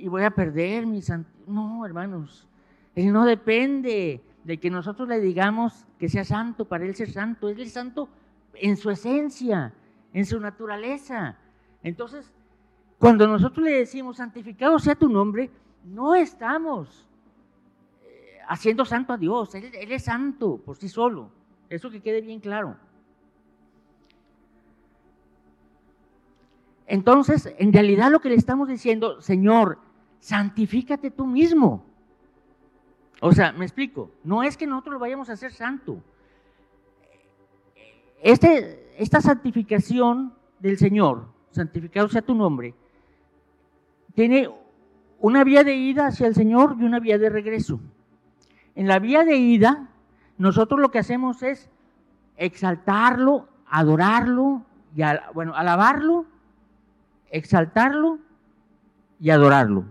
voy 0.08 0.24
a 0.24 0.32
perder 0.32 0.88
mi 0.88 1.02
santidad. 1.02 1.36
No, 1.46 1.86
hermanos, 1.86 2.48
Él 2.96 3.12
no 3.12 3.26
depende 3.26 4.22
de 4.48 4.58
que 4.58 4.70
nosotros 4.70 5.10
le 5.10 5.20
digamos 5.20 5.86
que 6.00 6.08
sea 6.08 6.24
santo 6.24 6.64
para 6.64 6.86
Él 6.86 6.96
ser 6.96 7.12
santo. 7.12 7.50
Él 7.50 7.60
es 7.60 7.74
santo 7.74 8.08
en 8.54 8.78
su 8.78 8.90
esencia, 8.90 9.74
en 10.14 10.26
su 10.26 10.40
naturaleza. 10.40 11.36
Entonces, 11.84 12.32
cuando 12.98 13.28
nosotros 13.28 13.66
le 13.66 13.80
decimos, 13.80 14.16
santificado 14.16 14.80
sea 14.80 14.96
tu 14.96 15.10
nombre, 15.10 15.52
no 15.84 16.16
estamos 16.16 17.10
eh, 18.06 18.38
haciendo 18.48 18.86
santo 18.86 19.12
a 19.12 19.18
Dios. 19.18 19.54
Él, 19.54 19.70
él 19.74 19.92
es 19.92 20.06
santo 20.06 20.56
por 20.66 20.78
sí 20.78 20.88
solo. 20.88 21.30
Eso 21.70 21.92
que 21.92 22.00
quede 22.00 22.22
bien 22.22 22.40
claro. 22.40 22.78
Entonces, 26.86 27.54
en 27.58 27.74
realidad 27.74 28.10
lo 28.10 28.22
que 28.22 28.30
le 28.30 28.36
estamos 28.36 28.70
diciendo, 28.70 29.22
Señor, 29.22 29.78
santifícate 30.22 31.12
tú 31.12 31.26
mismo. 31.26 31.84
O 33.20 33.32
sea, 33.32 33.52
me 33.52 33.66
explico, 33.66 34.12
no 34.24 34.44
es 34.44 34.58
que 34.58 34.68
nosotros 34.68 34.94
lo 34.94 35.00
vayamos 35.00 35.30
a 35.30 35.34
hacer 35.34 35.52
santo. 35.52 36.02
Este, 38.22 38.94
esta 38.98 39.22
santificación 39.22 40.34
del 40.60 40.78
Señor, 40.78 41.28
santificado 41.52 42.08
sea 42.10 42.22
tu 42.22 42.36
nombre, 42.36 42.74
tiene 44.14 44.50
una 45.20 45.44
vía 45.44 45.64
de 45.64 45.76
ida 45.76 46.08
hacia 46.08 46.28
el 46.28 46.36
Señor 46.36 46.76
y 46.80 46.84
una 46.84 47.00
vía 47.00 47.18
de 47.18 47.30
regreso. 47.30 47.80
En 48.76 48.88
la 48.88 49.00
vía 49.00 49.24
de 49.24 49.38
ida, 49.38 49.90
nosotros 50.38 50.80
lo 50.80 50.92
que 50.92 51.00
hacemos 51.00 51.42
es 51.42 51.70
exaltarlo, 52.36 53.48
adorarlo, 53.68 54.64
y 54.96 55.02
bueno, 55.34 55.56
alabarlo 55.56 56.26
exaltarlo 57.32 58.20
y 59.20 59.30
adorarlo. 59.30 59.86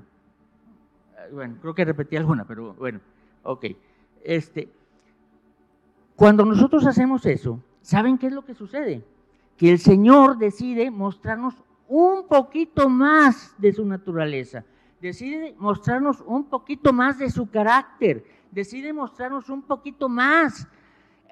Bueno, 1.33 1.57
creo 1.61 1.75
que 1.75 1.85
repetí 1.85 2.17
alguna, 2.17 2.45
pero 2.45 2.75
bueno, 2.75 3.01
ok. 3.47 3.67
Este, 4.23 4.69
cuando 6.17 6.45
nosotros 6.45 6.87
hacemos 6.87 7.27
eso, 7.27 7.61
¿saben 7.83 8.19
qué 8.19 8.27
es 8.29 8.33
lo 8.33 8.45
que 8.45 8.55
sucede? 8.55 9.05
Que 9.57 9.71
el 9.71 9.79
Señor 9.79 10.39
decide 10.39 10.91
mostrarnos 10.91 11.55
un 11.89 12.27
poquito 12.27 12.89
más 12.89 13.55
de 13.59 13.73
su 13.73 13.85
naturaleza, 13.85 14.65
decide 15.01 15.55
mostrarnos 15.59 16.23
un 16.27 16.45
poquito 16.45 16.93
más 16.93 17.19
de 17.19 17.31
su 17.31 17.49
carácter, 17.51 18.25
decide 18.51 18.93
mostrarnos 18.93 19.49
un 19.51 19.63
poquito 19.63 20.09
más. 20.09 20.67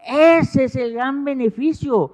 Ese 0.06 0.64
es 0.64 0.76
el 0.76 0.92
gran 0.92 1.24
beneficio. 1.24 2.12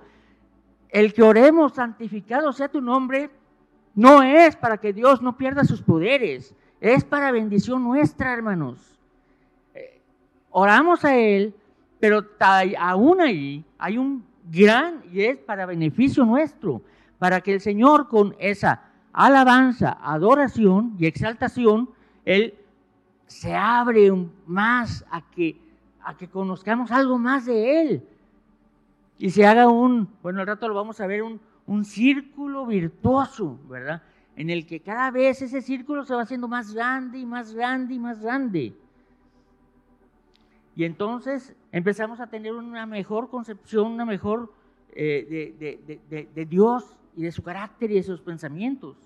El 0.88 1.12
que 1.12 1.23
oremos, 1.23 1.75
santificado 1.75 2.52
sea 2.52 2.69
tu 2.69 2.80
nombre, 2.80 3.30
no 3.95 4.23
es 4.23 4.57
para 4.57 4.78
que 4.78 4.92
Dios 4.92 5.21
no 5.21 5.37
pierda 5.37 5.64
sus 5.64 5.83
poderes, 5.83 6.54
es 6.80 7.04
para 7.04 7.33
bendición 7.33 7.83
nuestra, 7.83 8.33
hermanos. 8.33 9.00
Oramos 10.50 11.04
a 11.04 11.16
Él, 11.16 11.54
pero 11.99 12.25
aún 12.78 13.21
ahí 13.21 13.64
hay 13.78 13.99
un 13.99 14.25
gran 14.50 15.02
y 15.12 15.23
es 15.23 15.38
para 15.38 15.66
beneficio 15.66 16.25
nuestro, 16.25 16.83
para 17.19 17.40
que 17.40 17.54
el 17.54 17.61
Señor 17.61 18.09
con 18.09 18.35
esa 18.38 18.83
alabanza, 19.12 19.99
adoración 20.02 20.97
y 20.99 21.07
exaltación, 21.07 21.90
Él 22.25 22.54
se 23.26 23.54
abre 23.54 24.11
más 24.47 25.04
a 25.11 25.23
que, 25.30 25.57
a 26.02 26.16
que 26.16 26.28
conozcamos 26.28 26.90
algo 26.90 27.19
más 27.19 27.47
de 27.47 27.83
Él. 27.83 28.02
Y 29.19 29.30
se 29.30 29.47
haga 29.47 29.69
un, 29.69 30.09
bueno, 30.23 30.40
al 30.40 30.47
rato 30.47 30.66
lo 30.66 30.75
vamos 30.75 31.00
a 31.00 31.07
ver, 31.07 31.23
un, 31.23 31.40
un 31.66 31.85
círculo 31.85 32.66
virtuoso, 32.66 33.59
¿verdad? 33.69 34.02
En 34.35 34.50
el 34.50 34.66
que 34.66 34.80
cada 34.80 35.11
vez 35.11 35.42
ese 35.42 35.61
círculo 35.61 36.04
se 36.04 36.14
va 36.14 36.23
haciendo 36.23 36.49
más 36.49 36.73
grande 36.73 37.19
y 37.19 37.26
más 37.26 37.52
grande 37.52 37.95
y 37.95 37.99
más 37.99 38.21
grande. 38.21 38.75
Y 40.81 40.85
entonces 40.87 41.55
empezamos 41.73 42.21
a 42.21 42.29
tener 42.29 42.55
una 42.55 42.87
mejor 42.87 43.29
concepción, 43.29 43.93
una 43.93 44.07
mejor 44.07 44.51
eh, 44.95 45.55
de, 46.09 46.27
de 46.35 46.47
Dios 46.47 46.97
y 47.15 47.25
de 47.25 47.33
su 47.33 47.43
carácter 47.43 47.91
y 47.91 47.97
de 47.97 48.03
sus 48.03 48.23
pensamientos. 48.23 48.97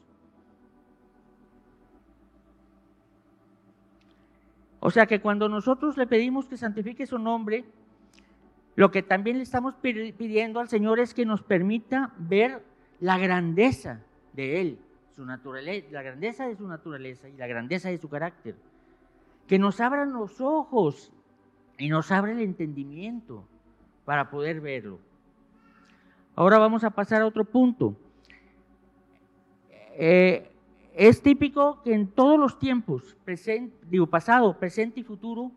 O 4.79 4.89
sea 4.89 5.07
que 5.07 5.21
cuando 5.21 5.49
nosotros 5.49 5.97
le 5.97 6.07
pedimos 6.07 6.47
que 6.47 6.57
santifique 6.57 7.07
su 7.07 7.19
nombre, 7.19 7.65
lo 8.77 8.93
que 8.93 9.03
también 9.03 9.39
le 9.39 9.43
estamos 9.43 9.75
pidiendo 9.75 10.61
al 10.61 10.69
Señor 10.69 11.01
es 11.01 11.13
que 11.13 11.27
nos 11.27 11.43
permita 11.43 12.13
ver 12.19 12.63
la 13.01 13.19
grandeza 13.19 14.01
de 14.33 14.61
Él, 14.61 14.79
su 15.11 15.27
naturaleza, 15.27 15.89
la 15.91 16.03
grandeza 16.03 16.47
de 16.47 16.55
su 16.55 16.69
naturaleza 16.69 17.29
y 17.29 17.37
la 17.37 17.49
grandeza 17.49 17.89
de 17.89 17.99
su 17.99 18.09
carácter. 18.09 18.55
Que 19.49 19.59
nos 19.59 19.81
abran 19.81 20.13
los 20.13 20.41
ojos 20.41 21.11
y 21.79 21.89
nos 21.89 22.11
abra 22.13 22.33
el 22.33 22.41
entendimiento 22.41 23.45
para 24.05 24.31
poder 24.31 24.61
verlo. 24.61 24.99
Ahora 26.37 26.59
vamos 26.59 26.85
a 26.85 26.91
pasar 26.91 27.23
a 27.23 27.27
otro 27.27 27.45
punto. 27.45 27.97
Eh, 29.97 30.51
es 30.95 31.23
típico 31.23 31.83
que 31.83 31.95
en 31.95 32.09
todos 32.09 32.39
los 32.39 32.59
tiempos, 32.59 33.17
digo 33.89 34.07
pasado, 34.07 34.59
presente 34.59 35.01
y 35.01 35.05
futuro, 35.05 35.51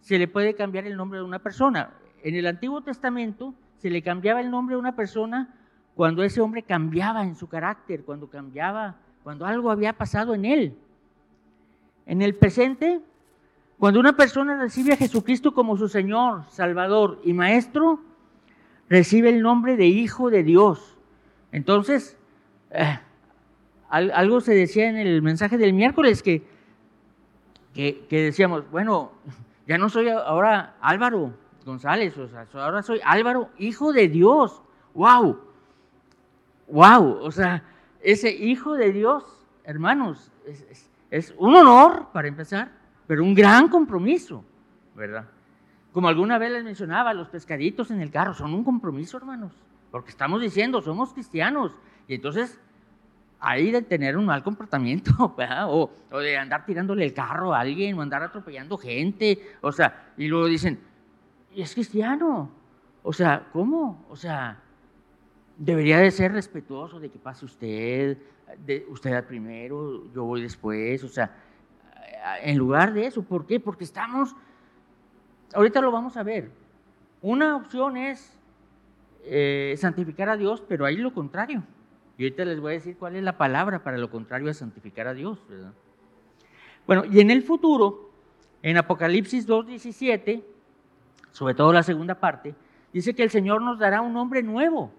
se 0.00 0.18
le 0.18 0.28
puede 0.28 0.54
cambiar 0.54 0.86
el 0.86 0.96
nombre 0.96 1.18
de 1.18 1.24
una 1.24 1.38
persona 1.38 1.94
en 2.22 2.36
el 2.36 2.46
Antiguo 2.46 2.80
Testamento 2.82 3.54
se 3.78 3.90
le 3.90 4.02
cambiaba 4.02 4.40
el 4.40 4.50
nombre 4.50 4.76
a 4.76 4.78
una 4.78 4.94
persona 4.94 5.54
cuando 5.94 6.22
ese 6.22 6.40
hombre 6.40 6.62
cambiaba 6.62 7.24
en 7.24 7.34
su 7.34 7.48
carácter, 7.48 8.04
cuando 8.04 8.30
cambiaba, 8.30 8.96
cuando 9.22 9.44
algo 9.44 9.70
había 9.70 9.92
pasado 9.92 10.34
en 10.34 10.44
él. 10.44 10.78
En 12.06 12.22
el 12.22 12.34
presente, 12.34 13.00
cuando 13.82 13.98
una 13.98 14.12
persona 14.12 14.56
recibe 14.56 14.92
a 14.92 14.96
Jesucristo 14.96 15.54
como 15.54 15.76
su 15.76 15.88
Señor, 15.88 16.44
Salvador 16.50 17.20
y 17.24 17.32
Maestro, 17.32 17.98
recibe 18.88 19.30
el 19.30 19.42
nombre 19.42 19.76
de 19.76 19.86
Hijo 19.86 20.30
de 20.30 20.44
Dios. 20.44 20.96
Entonces, 21.50 22.16
eh, 22.70 23.00
algo 23.88 24.40
se 24.40 24.54
decía 24.54 24.88
en 24.88 24.98
el 24.98 25.20
mensaje 25.20 25.58
del 25.58 25.72
miércoles 25.72 26.22
que, 26.22 26.44
que, 27.74 28.06
decíamos, 28.08 28.70
bueno, 28.70 29.10
ya 29.66 29.78
no 29.78 29.88
soy 29.88 30.10
ahora 30.10 30.76
Álvaro, 30.80 31.34
González, 31.66 32.16
o 32.18 32.28
sea, 32.28 32.46
ahora 32.64 32.84
soy 32.84 33.00
Álvaro, 33.02 33.50
hijo 33.58 33.92
de 33.92 34.06
Dios. 34.06 34.62
¡Wow! 34.94 35.40
¡Wow! 36.68 37.18
O 37.20 37.32
sea, 37.32 37.64
ese 38.00 38.30
hijo 38.30 38.74
de 38.74 38.92
Dios, 38.92 39.24
hermanos, 39.64 40.30
es, 41.10 41.34
un 41.36 41.56
honor 41.56 42.10
para 42.12 42.28
empezar, 42.28 42.80
pero 43.06 43.24
un 43.24 43.34
gran 43.34 43.68
compromiso, 43.68 44.44
¿verdad? 44.94 45.26
Como 45.92 46.08
alguna 46.08 46.38
vez 46.38 46.52
les 46.52 46.64
mencionaba, 46.64 47.12
los 47.12 47.28
pescaditos 47.28 47.90
en 47.90 48.00
el 48.00 48.10
carro 48.10 48.34
son 48.34 48.54
un 48.54 48.64
compromiso, 48.64 49.16
hermanos, 49.16 49.52
porque 49.90 50.10
estamos 50.10 50.40
diciendo, 50.40 50.80
somos 50.80 51.12
cristianos, 51.12 51.72
y 52.08 52.14
entonces 52.14 52.58
hay 53.44 53.72
de 53.72 53.82
tener 53.82 54.16
un 54.16 54.24
mal 54.24 54.42
comportamiento. 54.42 55.34
O, 55.68 55.90
de 56.18 56.36
andar 56.36 56.64
tirándole 56.64 57.04
el 57.04 57.12
carro 57.12 57.52
a 57.52 57.60
alguien, 57.60 57.98
o 57.98 58.02
andar 58.02 58.22
atropellando 58.22 58.78
gente, 58.78 59.38
o 59.60 59.72
sea, 59.72 60.12
y 60.16 60.28
luego 60.28 60.46
dicen, 60.46 60.78
es 61.54 61.74
cristiano. 61.74 62.50
O 63.02 63.12
sea, 63.12 63.48
¿cómo? 63.52 64.04
O 64.08 64.16
sea, 64.16 64.60
debería 65.56 65.98
de 65.98 66.10
ser 66.10 66.32
respetuoso 66.32 67.00
de 67.00 67.10
que 67.10 67.18
pase 67.18 67.44
usted, 67.44 68.18
usted 68.88 69.24
primero, 69.24 70.12
yo 70.14 70.24
voy 70.24 70.42
después, 70.42 71.02
o 71.02 71.08
sea, 71.08 71.34
en 72.42 72.58
lugar 72.58 72.92
de 72.92 73.06
eso, 73.06 73.22
¿por 73.22 73.46
qué? 73.46 73.60
Porque 73.60 73.84
estamos, 73.84 74.34
ahorita 75.54 75.80
lo 75.80 75.90
vamos 75.90 76.16
a 76.16 76.22
ver, 76.22 76.50
una 77.20 77.56
opción 77.56 77.96
es 77.96 78.38
eh, 79.24 79.74
santificar 79.78 80.28
a 80.28 80.36
Dios, 80.36 80.62
pero 80.66 80.84
hay 80.84 80.96
lo 80.96 81.14
contrario. 81.14 81.62
Y 82.18 82.24
ahorita 82.24 82.44
les 82.44 82.60
voy 82.60 82.72
a 82.72 82.74
decir 82.74 82.96
cuál 82.96 83.16
es 83.16 83.22
la 83.22 83.38
palabra 83.38 83.82
para 83.82 83.98
lo 83.98 84.10
contrario 84.10 84.50
a 84.50 84.54
santificar 84.54 85.06
a 85.06 85.14
Dios, 85.14 85.38
¿verdad? 85.48 85.72
Bueno, 86.86 87.04
y 87.04 87.20
en 87.20 87.30
el 87.30 87.42
futuro, 87.42 88.10
en 88.62 88.76
Apocalipsis 88.76 89.48
2.17, 89.48 90.42
sobre 91.30 91.54
todo 91.54 91.72
la 91.72 91.82
segunda 91.82 92.16
parte, 92.16 92.54
dice 92.92 93.14
que 93.14 93.22
el 93.22 93.30
Señor 93.30 93.62
nos 93.62 93.78
dará 93.78 94.00
un 94.00 94.12
nombre 94.12 94.42
nuevo 94.42 94.92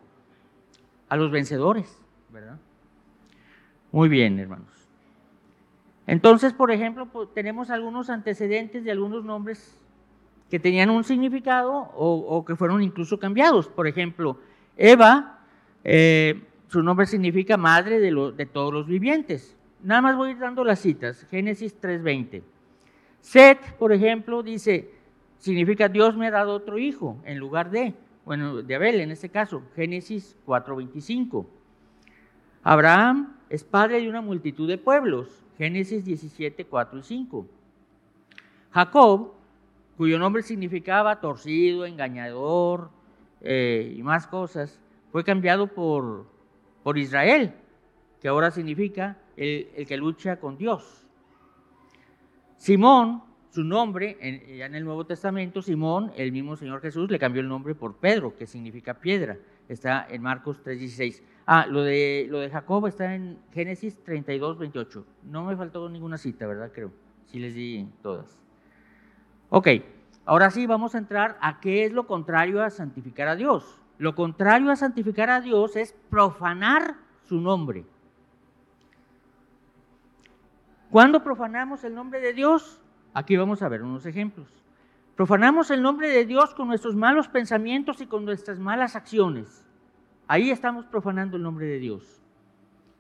a 1.10 1.16
los 1.16 1.30
vencedores, 1.30 2.02
¿verdad? 2.30 2.58
Muy 3.92 4.10
bien, 4.10 4.40
hermanos. 4.40 4.83
Entonces, 6.08 6.54
por 6.54 6.72
ejemplo, 6.72 7.08
tenemos 7.34 7.70
algunos 7.70 8.10
antecedentes 8.10 8.84
de 8.84 8.92
algunos 8.92 9.24
nombres 9.24 9.78
que 10.50 10.60
tenían 10.60 10.90
un 10.90 11.04
significado 11.04 11.92
o, 11.96 12.44
que 12.46 12.56
fueron 12.56 12.84
incluso 12.84 13.20
cambiados. 13.20 13.68
Por 13.68 13.88
ejemplo, 13.88 14.38
Eva, 14.78 15.40
eh, 15.84 16.44
su 16.68 16.84
nombre 16.84 17.06
significa 17.06 17.58
madre 17.58 18.00
de, 18.00 18.34
de 18.36 18.46
todos 18.46 18.74
los 18.74 18.86
vivientes. 18.86 19.56
Nada 19.82 20.02
más 20.02 20.16
voy 20.16 20.30
a 20.30 20.32
ir 20.32 20.40
dando 20.40 20.64
las 20.64 20.80
citas. 20.80 21.26
Génesis 21.30 21.80
3.20. 21.82 22.44
Set, 23.22 23.78
por 23.78 23.94
ejemplo, 23.94 24.44
dice, 24.44 24.92
significa 25.38 25.90
Dios 25.90 26.16
me 26.16 26.28
ha 26.28 26.32
dado 26.32 26.54
otro 26.54 26.78
hijo 26.78 27.18
en 27.26 27.38
lugar 27.38 27.70
de, 27.70 27.94
bueno, 28.26 28.62
de 28.62 28.76
Abel 28.76 29.02
en 29.02 29.12
este 29.12 29.30
caso, 29.30 29.64
Génesis 29.76 30.38
4:25. 30.46 31.46
Abraham 32.64 33.36
es 33.50 33.64
padre 33.64 34.02
de 34.02 34.10
una 34.10 34.22
multitud 34.22 34.68
de 34.68 34.78
pueblos. 34.78 35.43
Génesis 35.58 36.04
17, 36.04 36.66
4 36.66 37.00
y 37.00 37.04
5. 37.04 37.48
Jacob, 38.72 39.34
cuyo 39.98 40.18
nombre 40.18 40.42
significaba 40.42 41.20
torcido, 41.20 41.86
engañador 41.86 42.90
eh, 43.42 43.94
y 43.96 44.02
más 44.04 44.28
cosas, 44.28 44.80
fue 45.12 45.24
cambiado 45.24 45.68
por, 45.68 46.26
por 46.82 46.98
Israel, 46.98 47.54
que 48.20 48.28
ahora 48.28 48.50
significa 48.50 49.18
el, 49.38 49.70
el 49.76 49.86
que 49.86 49.98
lucha 49.98 50.40
con 50.40 50.58
Dios. 50.58 51.06
Simón, 52.58 53.22
su 53.54 53.64
nombre, 53.64 54.18
en, 54.20 54.58
ya 54.58 54.66
en 54.66 54.74
el 54.74 54.84
Nuevo 54.84 55.06
Testamento, 55.06 55.62
Simón, 55.62 56.12
el 56.16 56.32
mismo 56.32 56.56
Señor 56.56 56.82
Jesús, 56.82 57.12
le 57.12 57.20
cambió 57.20 57.42
el 57.42 57.48
nombre 57.48 57.76
por 57.76 57.98
Pedro, 57.98 58.36
que 58.36 58.48
significa 58.48 58.96
piedra. 58.96 59.38
Está 59.70 60.08
en 60.10 60.24
Marcos 60.24 60.64
3:16. 60.64 61.22
Ah, 61.46 61.66
lo 61.68 61.84
de, 61.84 62.28
lo 62.30 62.40
de 62.40 62.50
Jacob 62.50 62.88
está 62.88 63.16
en 63.16 63.38
Génesis 63.52 64.02
32, 64.04 64.58
28. 64.58 65.06
No 65.24 65.44
me 65.44 65.58
faltó 65.58 65.90
ninguna 65.90 66.18
cita, 66.18 66.48
¿verdad? 66.48 66.72
Creo. 66.74 66.92
Sí 67.26 67.40
les 67.40 67.54
di 67.54 67.88
todas. 68.02 68.40
Ok, 69.50 69.68
ahora 70.26 70.50
sí 70.52 70.66
vamos 70.66 70.96
a 70.96 71.00
entrar 71.00 71.38
a 71.42 71.60
qué 71.60 71.86
es 71.86 71.92
lo 71.92 72.08
contrario 72.08 72.64
a 72.64 72.70
santificar 72.70 73.28
a 73.28 73.36
Dios. 73.36 73.82
Lo 73.98 74.16
contrario 74.16 74.72
a 74.72 74.76
santificar 74.76 75.30
a 75.30 75.42
Dios 75.42 75.76
es 75.76 75.94
profanar 76.10 76.96
su 77.26 77.40
nombre. 77.40 77.86
¿Cuándo 80.90 81.24
profanamos 81.24 81.84
el 81.84 81.94
nombre 81.94 82.20
de 82.20 82.34
Dios? 82.34 82.80
Aquí 83.14 83.36
vamos 83.36 83.62
a 83.62 83.70
ver 83.70 83.84
unos 83.84 84.06
ejemplos. 84.06 84.48
Profanamos 85.16 85.70
el 85.72 85.82
nombre 85.82 86.08
de 86.10 86.26
Dios 86.26 86.54
con 86.56 86.68
nuestros 86.68 86.96
malos 86.96 87.28
pensamientos 87.28 88.02
y 88.02 88.08
con 88.08 88.26
nuestras 88.26 88.60
malas 88.60 88.96
acciones. 88.96 89.63
Ahí 90.34 90.50
estamos 90.50 90.88
profanando 90.88 91.38
el 91.38 91.44
nombre 91.44 91.68
de 91.68 91.78
Dios. 91.78 92.20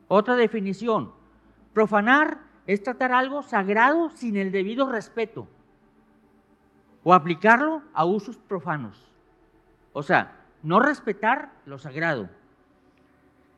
Otra 0.07 0.35
definición, 0.35 1.11
profanar 1.73 2.41
es 2.67 2.83
tratar 2.83 3.11
algo 3.11 3.41
sagrado 3.41 4.11
sin 4.11 4.37
el 4.37 4.51
debido 4.51 4.87
respeto 4.87 5.47
o 7.03 7.11
aplicarlo 7.11 7.81
a 7.91 8.05
usos 8.05 8.37
profanos. 8.37 9.03
O 9.93 10.03
sea, 10.03 10.45
no 10.61 10.79
respetar 10.79 11.51
lo 11.65 11.79
sagrado. 11.79 12.29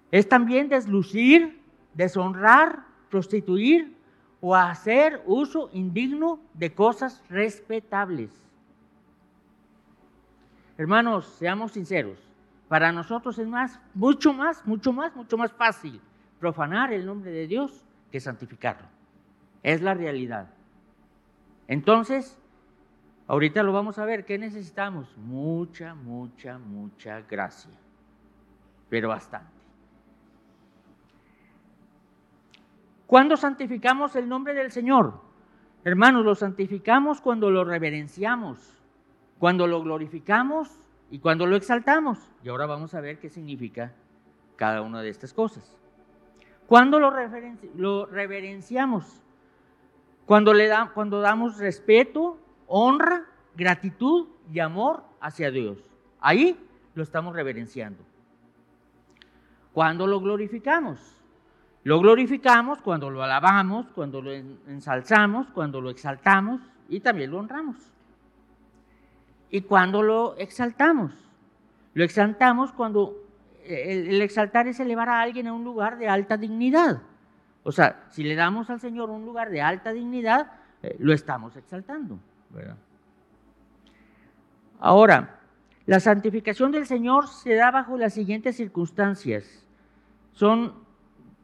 Es 0.10 0.30
también 0.30 0.70
deslucir, 0.70 1.62
deshonrar, 1.96 2.86
prostituir 3.10 3.94
o 4.40 4.56
hacer 4.56 5.22
uso 5.26 5.70
indigno 5.74 6.40
de 6.54 6.74
cosas 6.74 7.22
respetables. 7.28 8.32
Hermanos, 10.78 11.26
seamos 11.26 11.74
sinceros. 11.74 12.25
Para 12.68 12.92
nosotros 12.92 13.38
es 13.38 13.48
más, 13.48 13.80
mucho 13.94 14.34
más, 14.34 14.66
mucho 14.66 14.92
más, 14.92 15.16
mucho 15.16 15.38
más 15.38 15.52
fácil 15.52 16.02
profanar 16.40 16.92
el 16.94 17.06
nombre 17.06 17.32
de 17.32 17.48
Dios 17.48 17.86
que 18.12 18.20
santificarlo. 18.20 18.88
Es 19.62 19.82
la 19.82 19.94
realidad. 19.94 20.50
Entonces, 21.68 22.38
ahorita 23.28 23.64
lo 23.64 23.74
vamos 23.74 24.00
a 24.00 24.06
ver. 24.06 24.26
¿Qué 24.26 24.38
necesitamos? 24.38 25.16
Mucha, 25.18 25.96
mucha, 25.96 26.58
mucha 26.58 27.22
gracia. 27.22 27.72
Pero 28.90 29.10
bastante. 29.10 29.56
¿Cuándo 33.08 33.38
santificamos 33.38 34.16
el 34.16 34.28
nombre 34.28 34.54
del 34.54 34.72
Señor? 34.72 35.22
Hermanos, 35.84 36.26
lo 36.26 36.34
santificamos 36.34 37.22
cuando 37.22 37.52
lo 37.52 37.64
reverenciamos, 37.64 38.58
cuando 39.38 39.68
lo 39.68 39.84
glorificamos 39.84 40.80
y 41.10 41.20
cuando 41.20 41.46
lo 41.46 41.56
exaltamos. 41.56 42.20
Y 42.44 42.50
ahora 42.50 42.66
vamos 42.66 42.94
a 42.94 43.02
ver 43.02 43.20
qué 43.20 43.30
significa 43.30 43.94
cada 44.56 44.82
una 44.82 45.02
de 45.02 45.10
estas 45.10 45.34
cosas. 45.34 45.78
¿Cuándo 46.68 47.00
lo, 47.00 47.14
lo 47.76 48.06
reverenciamos? 48.08 49.22
Cuando, 50.26 50.54
le 50.54 50.70
cuando 50.94 51.22
damos 51.22 51.58
respeto, 51.58 52.40
honra, 52.68 53.26
gratitud 53.56 54.28
y 54.52 54.60
amor 54.60 55.04
hacia 55.22 55.52
Dios. 55.52 55.78
Ahí 56.20 56.58
lo 56.96 57.04
estamos 57.04 57.36
reverenciando. 57.36 58.04
¿Cuándo 59.74 60.08
lo 60.08 60.20
glorificamos? 60.20 61.16
Lo 61.84 62.00
glorificamos 62.00 62.82
cuando 62.82 63.12
lo 63.12 63.22
alabamos, 63.22 63.86
cuando 63.94 64.22
lo 64.22 64.32
ensalzamos, 64.34 65.48
cuando 65.52 65.82
lo 65.82 65.92
exaltamos 65.92 66.62
y 66.90 67.02
también 67.02 67.30
lo 67.30 67.38
honramos. 67.38 67.78
¿Y 69.50 69.62
cuando 69.62 70.02
lo 70.02 70.36
exaltamos? 70.38 71.12
Lo 71.94 72.04
exaltamos 72.04 72.72
cuando 72.72 73.16
el, 73.64 74.22
exaltar 74.22 74.68
es 74.68 74.80
elevar 74.80 75.10
a 75.10 75.22
alguien 75.22 75.48
a 75.48 75.54
un 75.54 75.64
lugar 75.64 75.98
de 75.98 76.08
alta 76.08 76.38
dignidad. 76.38 77.02
O 77.64 77.72
sea, 77.72 78.04
si 78.10 78.24
le 78.24 78.36
damos 78.36 78.70
al 78.70 78.80
Señor 78.80 79.10
un 79.10 79.26
lugar 79.26 79.50
de 79.50 79.62
alta 79.62 79.92
dignidad, 79.92 80.52
eh, 80.84 80.96
lo 81.00 81.14
estamos 81.14 81.56
exaltando. 81.56 82.20
Ahora, 84.80 85.40
la 85.86 86.00
santificación 86.00 86.72
del 86.72 86.86
Señor 86.86 87.28
se 87.28 87.56
da 87.56 87.72
bajo 87.72 87.98
las 87.98 88.14
siguientes 88.14 88.56
circunstancias. 88.58 89.66
Son 90.34 90.74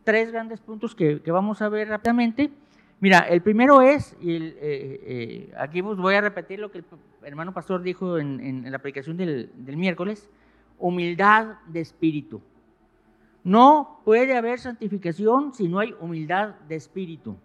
tres 0.03 0.31
grandes 0.31 0.59
puntos 0.59 0.95
que 0.95 1.21
vamos 1.31 1.61
a 1.61 1.69
ver 1.69 1.87
rápidamente. 1.87 2.51
Mira, 3.01 3.17
el 3.17 3.41
primero 3.41 3.81
es, 3.81 4.15
y 4.21 4.35
eh, 4.35 4.51
eh, 4.61 5.53
aquí 5.57 5.81
voy 5.81 6.13
a 6.13 6.21
repetir 6.21 6.59
lo 6.59 6.69
que 6.71 6.77
el 6.77 6.85
hermano 7.23 7.51
pastor 7.51 7.81
dijo 7.81 8.19
en, 8.19 8.71
la 8.71 8.77
predicación 8.77 9.17
del, 9.17 9.49
miércoles, 9.75 10.29
humildad 10.77 11.55
de 11.65 11.81
espíritu. 11.81 12.41
No 13.43 14.01
puede 14.05 14.37
haber 14.37 14.59
santificación 14.59 15.51
si 15.51 15.67
no 15.67 15.79
hay 15.79 15.95
humildad 15.99 16.49
de 16.67 16.75
espíritu. 16.75 17.35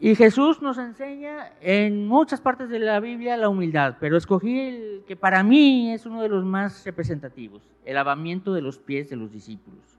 Y 0.00 0.16
Jesús 0.16 0.60
nos 0.60 0.78
enseña 0.78 1.52
en 1.60 2.08
muchas 2.08 2.40
partes 2.40 2.68
de 2.68 2.80
la 2.80 2.98
Biblia 2.98 3.36
la 3.36 3.48
humildad, 3.48 3.98
pero 4.00 4.16
escogí 4.16 4.58
el 4.58 5.04
que 5.06 5.14
para 5.14 5.44
mí 5.44 5.92
es 5.92 6.04
uno 6.06 6.22
de 6.22 6.28
los 6.28 6.44
más 6.44 6.84
representativos, 6.84 7.62
el 7.84 7.94
lavamiento 7.94 8.52
de 8.52 8.62
los 8.62 8.78
pies 8.78 9.08
de 9.08 9.14
los 9.14 9.30
discípulos. 9.30 9.95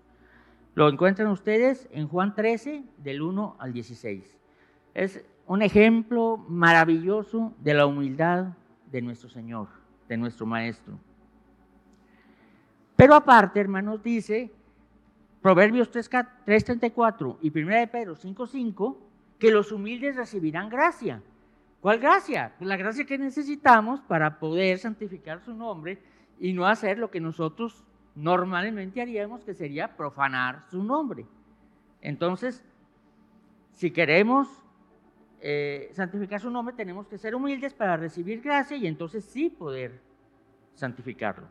Lo 0.78 0.88
encuentran 0.88 1.30
ustedes 1.30 1.90
en 1.92 2.08
Juan 2.08 2.36
13, 2.36 2.84
del 3.00 3.24
1 3.24 3.56
al 3.58 3.74
16. 3.74 4.38
Es 4.94 5.26
un 5.48 5.63
ejemplo 5.63 6.38
maravilloso 6.38 7.52
de 7.63 7.74
la 7.74 7.88
humildad 7.88 8.50
de 8.92 9.02
nuestro 9.02 9.28
Señor, 9.28 9.70
de 10.08 10.18
nuestro 10.18 10.46
Maestro. 10.46 11.00
Pero 12.96 13.16
aparte, 13.16 13.60
hermanos, 13.60 14.04
dice 14.04 14.52
Proverbios 15.42 15.92
3.34 15.92 17.38
y 17.42 17.60
1 17.60 17.76
de 17.76 17.88
Pedro 17.88 18.16
5.5 18.16 18.98
que 19.40 19.50
los 19.50 19.72
humildes 19.72 20.16
recibirán 20.16 20.70
gracia. 20.70 21.24
¿Cuál 21.82 21.98
gracia? 21.98 22.54
Pues 22.60 22.68
la 22.68 22.78
gracia 22.78 23.04
que 23.04 23.18
necesitamos 23.18 24.00
para 24.02 24.38
poder 24.38 24.78
santificar 24.78 25.42
su 25.42 25.56
nombre 25.56 25.98
y 26.40 26.54
no 26.54 26.68
hacer 26.68 27.00
lo 27.00 27.10
que 27.10 27.20
nosotros 27.20 27.84
normalmente 28.17 28.99
haríamos, 28.99 29.43
que 29.43 29.53
sería 29.53 29.95
profanar 29.95 30.63
su 30.71 30.84
nombre. 30.84 31.25
Entonces, 32.01 32.63
si 33.73 33.91
queremos 33.91 34.47
eh, 35.39 35.91
santificar 35.93 36.41
su 36.41 36.49
nombre, 36.49 36.73
tenemos 36.75 37.08
que 37.08 37.19
ser 37.19 37.36
humildes 37.36 37.75
para 37.75 37.95
recibir 37.95 38.41
gracia 38.41 38.75
y 38.75 38.88
entonces 38.88 39.23
sí 39.23 39.49
poder 39.49 39.99
santificarlo. 40.73 41.47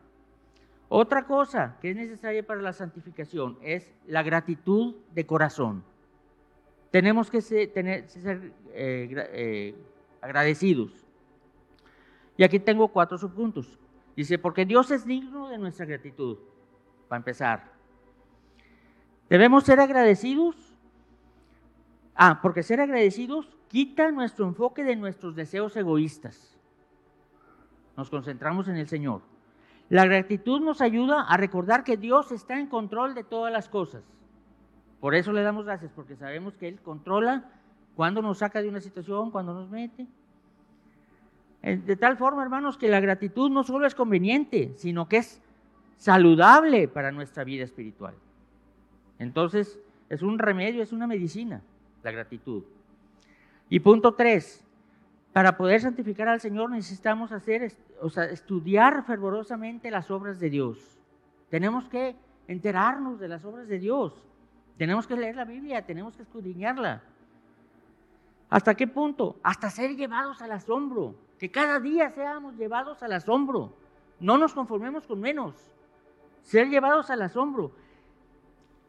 Otra 0.89 1.25
cosa 1.25 1.77
que 1.81 1.91
es 1.91 1.95
necesaria 1.95 2.45
para 2.45 2.61
la 2.61 2.73
santificación 2.73 3.57
es 3.61 3.89
la 4.05 4.21
gratitud 4.23 4.95
de 5.13 5.25
corazón. 5.25 5.83
Tenemos 6.91 7.31
que 7.31 7.41
ser, 7.41 7.71
eh, 7.75 8.51
eh, 8.73 9.75
agradecidos. 10.21 11.05
Y 12.35 12.43
aquí 12.43 12.59
tengo 12.59 12.89
cuatro 12.89 13.17
subpuntos. 13.17 13.79
Dice, 14.17 14.37
porque 14.37 14.65
Dios 14.65 14.91
es 14.91 15.05
digno 15.05 15.47
de 15.47 15.57
nuestra 15.57 15.85
gratitud 15.85 16.37
para 17.07 17.17
empezar. 17.17 17.71
Debemos 19.29 19.63
ser 19.63 19.79
agradecidos. 19.79 20.55
Ah, 22.15 22.39
porque 22.41 22.63
ser 22.63 22.81
agradecidos 22.81 23.47
quita 23.67 24.11
nuestro 24.11 24.47
enfoque 24.47 24.83
de 24.83 24.95
nuestros 24.95 25.35
deseos 25.35 25.75
egoístas. 25.75 26.57
Nos 27.95 28.09
concentramos 28.09 28.67
en 28.67 28.77
el 28.77 28.87
Señor. 28.87 29.21
La 29.89 30.05
gratitud 30.05 30.61
nos 30.61 30.81
ayuda 30.81 31.21
a 31.21 31.37
recordar 31.37 31.83
que 31.83 31.97
Dios 31.97 32.31
está 32.31 32.59
en 32.59 32.67
control 32.67 33.13
de 33.13 33.23
todas 33.23 33.51
las 33.53 33.69
cosas. 33.69 34.03
Por 34.99 35.15
eso 35.15 35.31
le 35.31 35.43
damos 35.43 35.65
gracias, 35.65 35.91
porque 35.95 36.15
sabemos 36.15 36.55
que 36.55 36.67
Él 36.67 36.81
controla 36.81 37.45
cuando 37.95 38.21
nos 38.21 38.39
saca 38.39 38.61
de 38.61 38.69
una 38.69 38.81
situación, 38.81 39.31
cuando 39.31 39.53
nos 39.53 39.69
mete. 39.69 40.07
Eh, 41.61 41.77
de 41.77 41.95
tal 41.95 42.17
forma, 42.17 42.43
hermanos, 42.43 42.77
que 42.77 42.89
la 42.89 42.99
gratitud 42.99 43.49
no 43.49 43.63
solo 43.63 43.85
es 43.85 43.95
conveniente, 43.95 44.73
sino 44.77 45.07
que 45.07 45.17
es 45.17 45.41
saludable 45.97 46.87
para 46.87 47.11
nuestra 47.11 47.43
vida 47.43 47.63
espiritual. 47.63 48.15
Entonces, 49.19 49.79
es 50.09 50.21
un 50.21 50.39
remedio, 50.39 50.81
es 50.81 50.93
una 50.93 51.07
medicina, 51.07 51.61
la 52.03 52.11
gratitud. 52.11 52.63
Y 53.69 53.79
punto 53.81 54.13
tres, 54.13 54.63
para 55.33 55.57
poder 55.57 55.81
santificar 55.81 56.29
al 56.29 56.39
Señor 56.39 56.69
necesitamos 56.69 57.31
hacer, 57.31 57.73
o 58.01 58.09
sea, 58.09 58.25
estudiar 58.25 59.05
fervorosamente 59.05 59.91
las 59.91 60.09
obras 60.09 60.39
de 60.39 60.49
Dios. 60.49 60.97
Tenemos 61.49 61.89
que 61.89 62.15
enterarnos 62.47 63.19
de 63.19 63.27
las 63.27 63.43
obras 63.43 63.67
de 63.67 63.79
Dios. 63.79 64.13
Tenemos 64.77 65.07
que 65.07 65.17
leer 65.17 65.35
la 65.35 65.45
Biblia, 65.45 65.85
tenemos 65.85 66.15
que 66.15 66.23
escudriñarla. 66.23 67.01
¿Hasta 68.49 68.75
qué 68.75 68.87
punto? 68.87 69.37
Hasta 69.43 69.69
ser 69.69 69.95
llevados 69.95 70.41
al 70.41 70.51
asombro. 70.51 71.15
Que 71.37 71.51
cada 71.51 71.79
día 71.79 72.09
seamos 72.11 72.55
llevados 72.55 73.03
al 73.03 73.11
asombro. 73.13 73.73
No 74.19 74.37
nos 74.37 74.53
conformemos 74.53 75.05
con 75.05 75.19
menos. 75.19 75.53
Ser 76.47 76.69
llevados 76.69 77.09
al 77.09 77.21
asombro. 77.21 77.73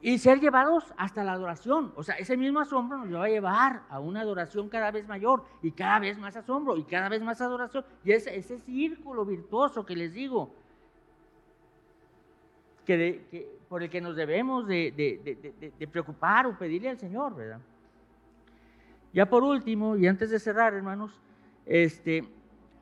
Y 0.00 0.18
ser 0.18 0.38
llevados 0.38 0.94
hasta 0.96 1.24
la 1.24 1.32
adoración. 1.32 1.92
O 1.96 2.04
sea, 2.04 2.14
ese 2.14 2.36
mismo 2.36 2.60
asombro 2.60 2.98
nos 2.98 3.12
va 3.20 3.24
a 3.24 3.28
llevar 3.28 3.82
a 3.88 3.98
una 3.98 4.20
adoración 4.20 4.68
cada 4.68 4.92
vez 4.92 5.08
mayor 5.08 5.44
y 5.60 5.72
cada 5.72 5.98
vez 5.98 6.16
más 6.18 6.36
asombro 6.36 6.76
y 6.76 6.84
cada 6.84 7.08
vez 7.08 7.20
más 7.20 7.40
adoración. 7.40 7.84
Y 8.04 8.12
ese, 8.12 8.36
ese 8.36 8.60
círculo 8.60 9.24
virtuoso 9.24 9.84
que 9.84 9.96
les 9.96 10.14
digo, 10.14 10.54
que, 12.86 13.58
por 13.68 13.82
el 13.82 13.90
que 13.90 14.00
nos 14.00 14.14
debemos 14.14 14.68
de, 14.68 15.88
preocupar 15.90 16.46
o 16.46 16.56
pedirle 16.56 16.90
al 16.90 16.98
Señor, 16.98 17.34
¿verdad? 17.34 17.60
Ya 19.12 19.28
por 19.28 19.42
último, 19.42 19.96
y 19.96 20.06
antes 20.06 20.30
de 20.30 20.38
cerrar, 20.38 20.74
hermanos, 20.74 21.10
este, 21.66 22.24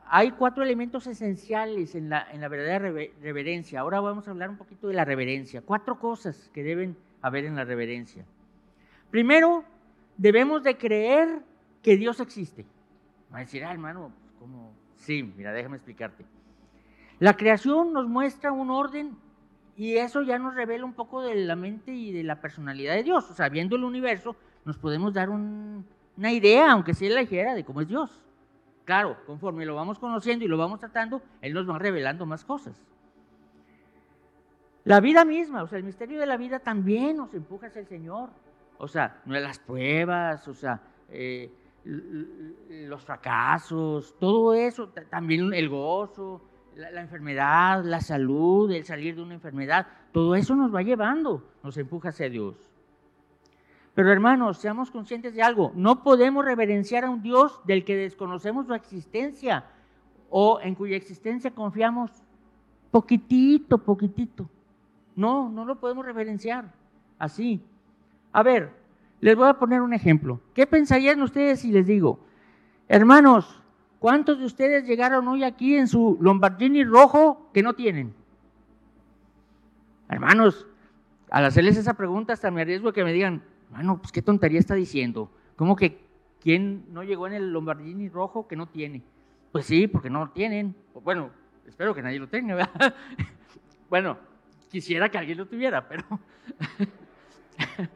hay 0.08 0.30
cuatro 0.32 0.62
elementos 0.62 1.06
esenciales 1.06 1.94
en 1.94 2.08
la, 2.08 2.26
en 2.30 2.40
la 2.40 2.48
verdadera 2.48 2.90
reverencia. 3.20 3.80
Ahora 3.80 4.00
vamos 4.00 4.28
a 4.28 4.30
hablar 4.30 4.50
un 4.50 4.56
poquito 4.56 4.88
de 4.88 4.94
la 4.94 5.04
reverencia. 5.04 5.62
Cuatro 5.62 5.98
cosas 5.98 6.50
que 6.52 6.62
deben 6.62 6.96
haber 7.22 7.44
en 7.44 7.56
la 7.56 7.64
reverencia. 7.64 8.24
Primero, 9.10 9.64
debemos 10.16 10.62
de 10.62 10.76
creer 10.76 11.42
que 11.82 11.96
Dios 11.96 12.20
existe. 12.20 12.64
Va 13.32 13.38
a 13.38 13.40
decir, 13.40 13.64
ah, 13.64 13.72
hermano, 13.72 14.12
¿cómo? 14.38 14.72
Sí, 14.96 15.22
mira, 15.36 15.52
déjame 15.52 15.76
explicarte. 15.76 16.24
La 17.18 17.36
creación 17.36 17.92
nos 17.92 18.06
muestra 18.08 18.52
un 18.52 18.70
orden 18.70 19.16
y 19.76 19.96
eso 19.96 20.22
ya 20.22 20.38
nos 20.38 20.54
revela 20.54 20.84
un 20.84 20.94
poco 20.94 21.22
de 21.22 21.34
la 21.34 21.56
mente 21.56 21.92
y 21.92 22.12
de 22.12 22.22
la 22.22 22.40
personalidad 22.40 22.94
de 22.94 23.02
Dios. 23.02 23.30
O 23.30 23.34
sea, 23.34 23.48
viendo 23.48 23.76
el 23.76 23.84
universo, 23.84 24.36
nos 24.64 24.78
podemos 24.78 25.14
dar 25.14 25.30
un, 25.30 25.86
una 26.16 26.32
idea, 26.32 26.72
aunque 26.72 26.94
sea 26.94 27.10
ligera, 27.10 27.54
de 27.54 27.64
cómo 27.64 27.80
es 27.80 27.88
Dios. 27.88 28.25
Claro, 28.86 29.16
conforme 29.26 29.66
lo 29.66 29.74
vamos 29.74 29.98
conociendo 29.98 30.44
y 30.44 30.48
lo 30.48 30.56
vamos 30.56 30.78
tratando, 30.78 31.20
Él 31.42 31.52
nos 31.52 31.68
va 31.68 31.76
revelando 31.78 32.24
más 32.24 32.44
cosas. 32.44 32.80
La 34.84 35.00
vida 35.00 35.24
misma, 35.24 35.64
o 35.64 35.66
sea, 35.66 35.78
el 35.78 35.84
misterio 35.84 36.20
de 36.20 36.26
la 36.26 36.36
vida 36.36 36.60
también 36.60 37.16
nos 37.16 37.34
empuja 37.34 37.66
hacia 37.66 37.80
el 37.80 37.88
Señor. 37.88 38.30
O 38.78 38.86
sea, 38.86 39.20
las 39.26 39.58
pruebas, 39.58 40.46
o 40.46 40.54
sea, 40.54 40.80
eh, 41.10 41.50
los 41.84 43.04
fracasos, 43.04 44.14
todo 44.20 44.54
eso, 44.54 44.88
también 45.10 45.52
el 45.52 45.68
gozo, 45.68 46.40
la, 46.76 47.00
enfermedad, 47.00 47.82
la 47.84 48.00
salud, 48.00 48.70
el 48.70 48.84
salir 48.84 49.16
de 49.16 49.22
una 49.22 49.34
enfermedad, 49.34 49.88
todo 50.12 50.36
eso 50.36 50.54
nos 50.54 50.72
va 50.72 50.82
llevando, 50.82 51.42
nos 51.64 51.76
empuja 51.76 52.10
hacia 52.10 52.28
Dios. 52.28 52.65
Pero 53.96 54.12
hermanos, 54.12 54.58
seamos 54.58 54.90
conscientes 54.90 55.32
de 55.32 55.42
algo, 55.42 55.72
no 55.74 56.02
podemos 56.02 56.44
reverenciar 56.44 57.06
a 57.06 57.10
un 57.10 57.22
Dios 57.22 57.62
del 57.64 57.82
que 57.82 57.96
desconocemos 57.96 58.66
su 58.66 58.74
existencia 58.74 59.64
o 60.28 60.60
en 60.60 60.74
cuya 60.74 60.98
existencia 60.98 61.50
confiamos 61.50 62.10
poquitito, 62.90 63.78
poquitito. 63.78 64.50
No, 65.14 65.48
no 65.48 65.64
lo 65.64 65.80
podemos 65.80 66.04
reverenciar 66.04 66.74
así. 67.18 67.62
A 68.32 68.42
ver, 68.42 68.70
les 69.22 69.34
voy 69.34 69.48
a 69.48 69.54
poner 69.54 69.80
un 69.80 69.94
ejemplo. 69.94 70.42
¿Qué 70.52 70.66
pensarían 70.66 71.22
ustedes 71.22 71.60
si 71.60 71.72
les 71.72 71.86
digo, 71.86 72.20
hermanos, 72.88 73.62
¿cuántos 73.98 74.38
de 74.38 74.44
ustedes 74.44 74.86
llegaron 74.86 75.26
hoy 75.26 75.42
aquí 75.42 75.74
en 75.74 75.88
su 75.88 76.18
Lombardini 76.20 76.84
rojo 76.84 77.48
que 77.54 77.62
no 77.62 77.72
tienen? 77.72 78.12
Hermanos, 80.10 80.66
al 81.30 81.46
hacerles 81.46 81.78
esa 81.78 81.94
pregunta 81.94 82.34
hasta 82.34 82.50
me 82.50 82.60
arriesgo 82.60 82.92
que 82.92 83.02
me 83.02 83.14
digan, 83.14 83.42
bueno, 83.70 83.98
pues 83.98 84.12
qué 84.12 84.22
tontería 84.22 84.58
está 84.58 84.74
diciendo. 84.74 85.30
¿Cómo 85.56 85.76
que 85.76 85.98
quién 86.40 86.84
no 86.92 87.02
llegó 87.02 87.26
en 87.26 87.34
el 87.34 87.52
Lombardini 87.52 88.08
rojo 88.08 88.46
que 88.46 88.56
no 88.56 88.68
tiene? 88.68 89.02
Pues 89.52 89.66
sí, 89.66 89.86
porque 89.86 90.10
no 90.10 90.26
lo 90.26 90.30
tienen. 90.30 90.74
Bueno, 91.02 91.30
espero 91.66 91.94
que 91.94 92.02
nadie 92.02 92.18
lo 92.18 92.28
tenga, 92.28 92.54
¿verdad? 92.54 92.94
bueno, 93.90 94.18
quisiera 94.70 95.10
que 95.10 95.18
alguien 95.18 95.38
lo 95.38 95.46
tuviera, 95.46 95.86
pero... 95.88 96.04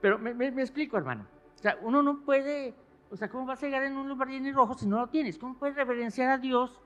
pero 0.00 0.18
me, 0.18 0.46
explico, 0.46 0.96
hermano. 0.96 1.26
O 1.54 1.58
sea, 1.58 1.78
uno 1.82 2.02
no 2.02 2.20
puede... 2.20 2.74
O 3.10 3.16
sea, 3.16 3.28
¿cómo 3.28 3.44
vas 3.44 3.62
a 3.62 3.66
llegar 3.66 3.84
en 3.84 3.96
un 3.96 4.08
Lombardini 4.08 4.52
rojo 4.52 4.74
si 4.74 4.86
no 4.86 4.98
lo 4.98 5.08
tienes? 5.08 5.38
¿Cómo 5.38 5.54
puedes 5.54 5.76
reverenciar 5.76 6.30
a 6.30 6.38
Dios 6.38 6.80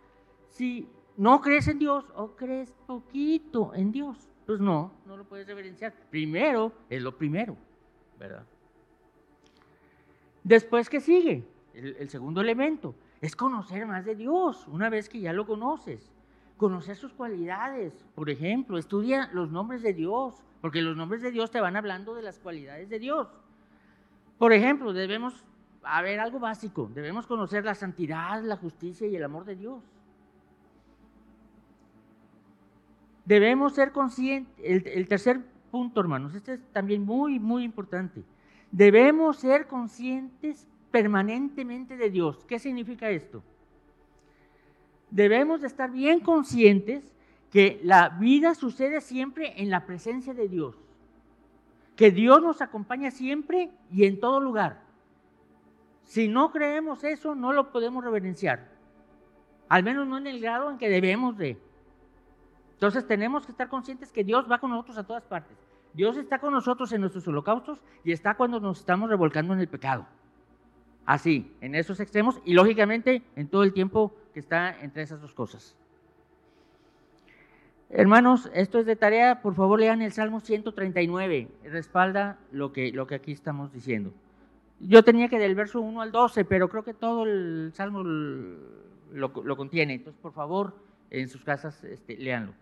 si 0.48 0.88
no 1.16 1.40
crees 1.40 1.68
en 1.68 1.78
Dios 1.78 2.04
o 2.16 2.34
crees 2.34 2.72
poquito 2.86 3.72
en 3.74 3.92
Dios? 3.92 4.28
Pues 4.44 4.60
no, 4.60 4.92
no 5.06 5.16
lo 5.16 5.24
puedes 5.24 5.46
reverenciar. 5.46 5.94
Primero 6.10 6.72
es 6.90 7.00
lo 7.00 7.16
primero. 7.16 7.56
¿Verdad? 8.18 8.44
Después, 10.46 10.88
¿qué 10.88 11.00
sigue? 11.00 11.44
El, 11.74 12.08
segundo 12.08 12.40
elemento 12.40 12.94
es 13.20 13.34
conocer 13.34 13.84
más 13.84 14.04
de 14.04 14.14
Dios, 14.14 14.66
una 14.68 14.88
vez 14.88 15.08
que 15.08 15.20
ya 15.20 15.32
lo 15.32 15.44
conoces. 15.44 16.12
Conocer 16.56 16.96
sus 16.96 17.12
cualidades, 17.12 18.04
por 18.14 18.30
ejemplo, 18.30 18.78
estudia 18.78 19.28
los 19.32 19.50
nombres 19.50 19.82
de 19.82 19.92
Dios, 19.92 20.34
porque 20.60 20.82
los 20.82 20.96
nombres 20.96 21.20
de 21.20 21.32
Dios 21.32 21.50
te 21.50 21.60
van 21.60 21.76
hablando 21.76 22.14
de 22.14 22.22
las 22.22 22.38
cualidades 22.38 22.88
de 22.88 22.98
Dios. 22.98 23.28
Por 24.38 24.52
ejemplo, 24.52 24.92
debemos, 24.92 25.44
a 25.82 26.00
ver, 26.00 26.20
algo 26.20 26.38
básico, 26.38 26.88
debemos 26.94 27.26
conocer 27.26 27.64
la 27.64 27.74
santidad, 27.74 28.40
la 28.42 28.56
justicia 28.56 29.06
y 29.08 29.16
el 29.16 29.24
amor 29.24 29.44
de 29.44 29.56
Dios. 29.56 29.82
Debemos 33.24 33.74
ser 33.74 33.90
conscientes, 33.90 34.54
el, 34.64 34.86
el 34.86 35.08
tercer 35.08 35.40
punto, 35.66 36.00
hermanos, 36.00 36.34
este 36.34 36.54
es 36.54 36.60
también 36.72 37.04
muy, 37.04 37.38
muy 37.38 37.64
importante. 37.64 38.22
Debemos 38.70 39.38
ser 39.38 39.66
conscientes 39.66 40.66
permanentemente 40.90 41.96
de 41.96 42.10
Dios. 42.10 42.44
¿Qué 42.48 42.58
significa 42.58 43.10
esto? 43.10 43.42
Debemos 45.10 45.60
de 45.60 45.66
estar 45.66 45.90
bien 45.90 46.20
conscientes 46.20 47.04
que 47.50 47.80
la 47.82 48.08
vida 48.08 48.54
sucede 48.54 49.00
siempre 49.00 49.60
en 49.62 49.70
la 49.70 49.86
presencia 49.86 50.34
de 50.34 50.48
Dios. 50.48 50.74
Que 51.94 52.10
Dios 52.10 52.42
nos 52.42 52.60
acompaña 52.60 53.10
siempre 53.10 53.70
y 53.90 54.04
en 54.04 54.20
todo 54.20 54.40
lugar. 54.40 54.82
Si 56.04 56.28
no 56.28 56.52
creemos 56.52 57.02
eso, 57.04 57.34
no 57.34 57.52
lo 57.52 57.72
podemos 57.72 58.04
reverenciar. 58.04 58.68
Al 59.68 59.82
menos 59.82 60.06
no 60.06 60.18
en 60.18 60.26
el 60.26 60.40
grado 60.40 60.70
en 60.70 60.78
que 60.78 60.88
debemos 60.88 61.36
de. 61.36 61.58
Entonces 62.76 63.06
tenemos 63.06 63.46
que 63.46 63.52
estar 63.52 63.68
conscientes 63.68 64.12
que 64.12 64.22
Dios 64.22 64.46
va 64.50 64.58
con 64.58 64.70
nosotros 64.70 64.98
a 64.98 65.06
todas 65.06 65.24
partes. 65.24 65.56
Dios 65.94 66.18
está 66.18 66.38
con 66.38 66.52
nosotros 66.52 66.92
en 66.92 67.00
nuestros 67.00 67.26
holocaustos 67.26 67.82
y 68.04 68.12
está 68.12 68.34
cuando 68.34 68.60
nos 68.60 68.80
estamos 68.80 69.08
revolcando 69.08 69.54
en 69.54 69.60
el 69.60 69.68
pecado. 69.68 70.06
Así, 71.06 71.50
en 71.62 71.74
esos 71.74 72.00
extremos 72.00 72.38
y 72.44 72.52
lógicamente 72.52 73.22
en 73.34 73.48
todo 73.48 73.62
el 73.62 73.72
tiempo 73.72 74.14
que 74.34 74.40
está 74.40 74.78
entre 74.80 75.02
esas 75.02 75.22
dos 75.22 75.32
cosas. 75.32 75.74
Hermanos, 77.88 78.50
esto 78.52 78.78
es 78.78 78.84
de 78.84 78.94
tarea, 78.94 79.40
por 79.40 79.54
favor 79.54 79.80
lean 79.80 80.02
el 80.02 80.12
Salmo 80.12 80.40
139, 80.40 81.48
respalda 81.64 82.36
lo 82.52 82.74
que, 82.74 82.92
lo 82.92 83.06
que 83.06 83.14
aquí 83.14 83.32
estamos 83.32 83.72
diciendo. 83.72 84.12
Yo 84.80 85.02
tenía 85.02 85.28
que 85.28 85.38
del 85.38 85.54
verso 85.54 85.80
1 85.80 86.02
al 86.02 86.12
12, 86.12 86.44
pero 86.44 86.68
creo 86.68 86.84
que 86.84 86.92
todo 86.92 87.24
el 87.24 87.70
Salmo 87.74 88.02
lo, 88.02 89.56
contiene, 89.56 89.94
entonces 89.94 90.20
por 90.20 90.32
favor 90.32 90.74
en 91.08 91.28
sus 91.28 91.42
casas 91.42 91.82
este, 91.84 92.18
leanlo. 92.18 92.52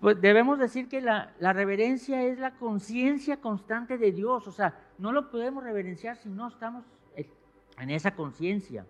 Pues 0.00 0.18
debemos 0.20 0.58
decir 0.58 0.88
que 0.88 1.02
la, 1.02 1.34
reverencia 1.40 2.22
es 2.22 2.38
la 2.38 2.54
conciencia 2.54 3.40
constante 3.40 3.98
de 3.98 4.12
Dios, 4.12 4.48
o 4.48 4.52
sea, 4.52 4.78
no 4.96 5.12
lo 5.12 5.30
podemos 5.30 5.62
reverenciar 5.62 6.16
si 6.16 6.30
no 6.30 6.48
estamos 6.48 6.84
en 7.16 7.90
esa 7.90 8.14
conciencia. 8.14 8.86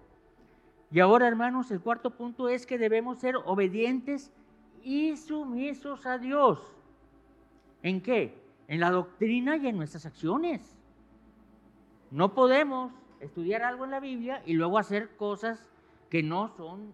Y 0.92 1.00
ahora, 1.00 1.26
hermanos, 1.26 1.70
el 1.72 1.80
cuarto 1.80 2.10
punto 2.10 2.48
es 2.48 2.66
que 2.66 2.78
debemos 2.78 3.18
ser 3.18 3.36
obedientes 3.36 4.32
y 4.82 5.16
sumisos 5.16 6.06
a 6.06 6.18
Dios. 6.18 6.60
¿En 7.82 8.00
qué? 8.00 8.38
En 8.68 8.78
la 8.78 8.90
doctrina 8.90 9.56
y 9.56 9.66
en 9.66 9.76
nuestras 9.76 10.06
acciones. 10.06 10.76
No 12.12 12.34
podemos 12.34 12.92
estudiar 13.18 13.62
algo 13.62 13.84
en 13.84 13.90
la 13.90 13.98
Biblia 13.98 14.42
y 14.46 14.52
luego 14.52 14.78
hacer 14.78 15.16
cosas 15.16 15.68
que 16.10 16.22
no 16.22 16.48
son 16.48 16.92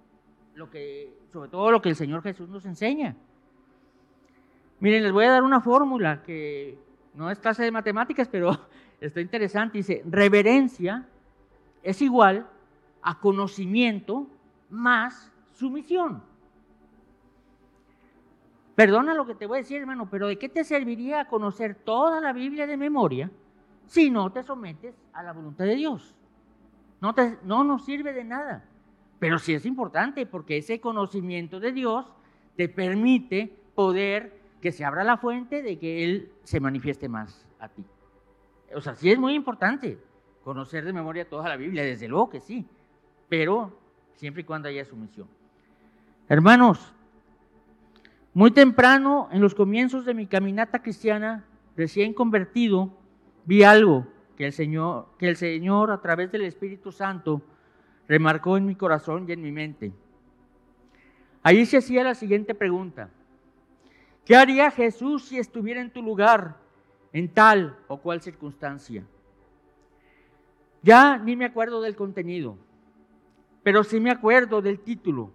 lo 0.54 0.70
que, 0.70 1.18
sobre 1.32 1.50
todo 1.50 1.70
lo 1.70 1.82
que 1.82 1.90
el 1.90 1.96
Señor 1.96 2.22
Jesús 2.22 2.48
nos 2.48 2.64
enseña. 2.64 3.16
Miren, 4.80 5.02
les 5.02 5.12
voy 5.12 5.26
a 5.26 5.30
dar 5.30 5.42
una 5.42 5.60
fórmula 5.60 6.22
que 6.22 6.78
no 7.14 7.30
es 7.30 7.38
clase 7.38 7.62
de 7.62 7.70
matemáticas, 7.70 8.28
pero 8.28 8.58
está 9.00 9.20
interesante. 9.20 9.78
Dice, 9.78 10.02
reverencia 10.06 11.06
es 11.82 12.02
igual 12.02 12.48
a 13.02 13.20
conocimiento 13.20 14.26
más 14.70 15.30
sumisión. 15.52 16.22
Perdona 18.74 19.12
lo 19.12 19.26
que 19.26 19.34
te 19.34 19.46
voy 19.46 19.58
a 19.58 19.60
decir, 19.60 19.78
hermano, 19.78 20.08
pero 20.10 20.26
¿de 20.26 20.38
qué 20.38 20.48
te 20.48 20.64
serviría 20.64 21.26
conocer 21.26 21.74
toda 21.74 22.20
la 22.20 22.32
Biblia 22.32 22.66
de 22.66 22.78
memoria 22.78 23.30
si 23.86 24.10
no 24.10 24.32
te 24.32 24.42
sometes 24.42 24.94
a 25.12 25.22
la 25.22 25.32
voluntad 25.32 25.66
de 25.66 25.74
Dios? 25.74 26.14
No, 27.00 27.64
nos 27.64 27.84
sirve 27.84 28.12
de 28.12 28.24
nada. 28.24 28.64
Pero 29.18 29.38
sí 29.38 29.52
es 29.52 29.66
importante 29.66 30.24
porque 30.24 30.56
ese 30.56 30.80
conocimiento 30.80 31.60
de 31.60 31.72
Dios 31.72 32.10
te 32.56 32.70
permite 32.70 33.54
poder 33.74 34.39
que 34.60 34.72
se 34.72 34.84
abra 34.84 35.04
la 35.04 35.16
fuente 35.16 35.62
de 35.62 35.78
que 35.78 36.04
Él 36.04 36.32
se 36.44 36.60
manifieste 36.60 37.08
más 37.08 37.46
a 37.58 37.68
ti. 37.68 37.84
O 38.74 38.80
sea, 38.80 38.94
sí 38.94 39.10
es 39.10 39.18
muy 39.18 39.34
importante 39.34 39.98
conocer 40.44 40.84
de 40.84 40.92
memoria 40.92 41.28
toda 41.28 41.48
la 41.48 41.56
Biblia, 41.56 41.82
desde 41.82 42.08
luego 42.08 42.30
que 42.30 42.40
sí, 42.40 42.66
pero 43.28 43.78
siempre 44.14 44.42
y 44.42 44.44
cuando 44.44 44.68
haya 44.68 44.84
sumisión. 44.84 45.28
Hermanos, 46.28 46.94
muy 48.32 48.52
temprano, 48.52 49.28
en 49.32 49.40
los 49.40 49.54
comienzos 49.54 50.04
de 50.04 50.14
mi 50.14 50.26
caminata 50.26 50.82
cristiana, 50.82 51.44
recién 51.76 52.14
convertido, 52.14 52.90
vi 53.44 53.64
algo 53.64 54.06
que 54.36 54.46
el 54.46 54.52
Señor, 54.52 55.08
que 55.18 55.28
el 55.28 55.36
Señor 55.36 55.90
a 55.90 56.00
través 56.00 56.30
del 56.30 56.42
Espíritu 56.42 56.92
Santo 56.92 57.42
remarcó 58.06 58.56
en 58.56 58.66
mi 58.66 58.76
corazón 58.76 59.26
y 59.28 59.32
en 59.32 59.42
mi 59.42 59.50
mente. 59.50 59.92
Ahí 61.42 61.66
se 61.66 61.78
hacía 61.78 62.04
la 62.04 62.14
siguiente 62.14 62.54
pregunta. 62.54 63.10
¿Qué 64.30 64.36
haría 64.36 64.70
Jesús 64.70 65.24
si 65.24 65.40
estuviera 65.40 65.80
en 65.80 65.90
tu 65.90 66.00
lugar 66.00 66.56
en 67.12 67.34
tal 67.34 67.76
o 67.88 67.96
cual 67.96 68.20
circunstancia? 68.20 69.04
Ya 70.84 71.18
ni 71.18 71.34
me 71.34 71.46
acuerdo 71.46 71.80
del 71.80 71.96
contenido, 71.96 72.56
pero 73.64 73.82
sí 73.82 73.98
me 73.98 74.12
acuerdo 74.12 74.62
del 74.62 74.78
título. 74.78 75.32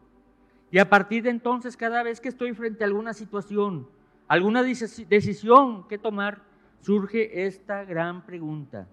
Y 0.72 0.80
a 0.80 0.90
partir 0.90 1.24
de 1.24 1.30
entonces, 1.30 1.76
cada 1.76 2.04
vez 2.04 2.22
que 2.22 2.30
estoy 2.30 2.54
frente 2.54 2.86
a 2.86 2.88
alguna 2.88 3.14
situación, 3.14 3.86
alguna 4.30 4.64
decisión 4.64 5.86
que 5.90 5.98
tomar, 5.98 6.44
surge 6.80 7.46
esta 7.46 7.84
gran 7.84 8.26
pregunta. 8.26 8.88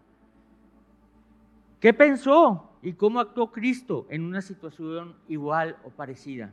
¿Qué 1.78 1.94
pensó 1.94 2.72
y 2.82 2.94
cómo 2.94 3.20
actuó 3.20 3.52
Cristo 3.52 4.08
en 4.10 4.24
una 4.24 4.42
situación 4.42 5.14
igual 5.28 5.76
o 5.84 5.90
parecida? 5.90 6.52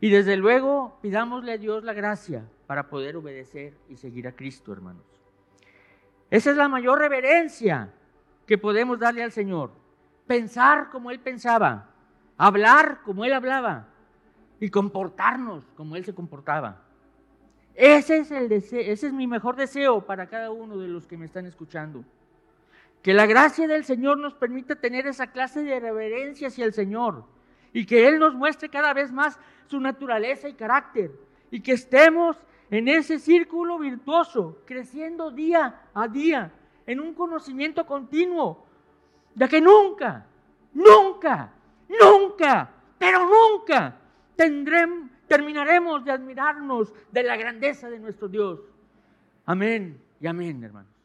Y 0.00 0.10
desde 0.10 0.36
luego 0.36 0.98
pidámosle 1.00 1.52
a 1.52 1.58
Dios 1.58 1.84
la 1.84 1.92
gracia 1.92 2.44
para 2.66 2.88
poder 2.88 3.16
obedecer 3.16 3.74
y 3.88 3.96
seguir 3.96 4.28
a 4.28 4.32
Cristo, 4.32 4.72
hermanos. 4.72 5.04
Esa 6.30 6.50
es 6.50 6.56
la 6.56 6.68
mayor 6.68 6.98
reverencia 6.98 7.92
que 8.46 8.58
podemos 8.58 8.98
darle 8.98 9.22
al 9.22 9.32
Señor. 9.32 9.70
Pensar 10.26 10.90
como 10.90 11.10
Él 11.10 11.20
pensaba, 11.20 11.90
hablar 12.36 13.00
como 13.04 13.24
Él 13.24 13.32
hablaba 13.32 13.88
y 14.60 14.70
comportarnos 14.70 15.64
como 15.76 15.96
Él 15.96 16.04
se 16.04 16.14
comportaba. 16.14 16.82
Ese 17.74 18.18
es, 18.18 18.30
el 18.30 18.48
deseo, 18.48 18.80
ese 18.80 19.08
es 19.08 19.12
mi 19.12 19.26
mejor 19.26 19.56
deseo 19.56 20.04
para 20.04 20.26
cada 20.28 20.50
uno 20.50 20.78
de 20.78 20.88
los 20.88 21.06
que 21.06 21.16
me 21.16 21.26
están 21.26 21.46
escuchando. 21.46 22.04
Que 23.02 23.14
la 23.14 23.26
gracia 23.26 23.68
del 23.68 23.84
Señor 23.84 24.18
nos 24.18 24.34
permita 24.34 24.76
tener 24.76 25.06
esa 25.06 25.28
clase 25.28 25.62
de 25.62 25.78
reverencia 25.78 26.48
hacia 26.48 26.64
el 26.64 26.72
Señor 26.72 27.24
y 27.76 27.84
que 27.84 28.08
Él 28.08 28.18
nos 28.18 28.34
muestre 28.34 28.70
cada 28.70 28.94
vez 28.94 29.12
más 29.12 29.38
su 29.66 29.78
naturaleza 29.78 30.48
y 30.48 30.54
carácter 30.54 31.10
y 31.50 31.60
que 31.60 31.72
estemos 31.72 32.38
en 32.70 32.88
ese 32.88 33.18
círculo 33.18 33.78
virtuoso, 33.78 34.62
creciendo 34.64 35.30
día 35.30 35.82
a 35.92 36.08
día, 36.08 36.50
en 36.86 37.00
un 37.00 37.12
conocimiento 37.12 37.84
continuo, 37.84 38.64
de 39.34 39.46
que 39.46 39.60
nunca, 39.60 40.24
nunca, 40.72 41.52
nunca, 41.86 42.70
pero 42.96 43.26
nunca 43.26 43.94
tendremos, 44.36 45.10
terminaremos 45.28 46.02
de 46.02 46.12
admirarnos 46.12 46.94
de 47.12 47.22
la 47.24 47.36
grandeza 47.36 47.90
de 47.90 47.98
nuestro 47.98 48.26
Dios. 48.26 48.58
Amén 49.44 50.00
y 50.18 50.26
amén, 50.26 50.64
hermanos. 50.64 50.95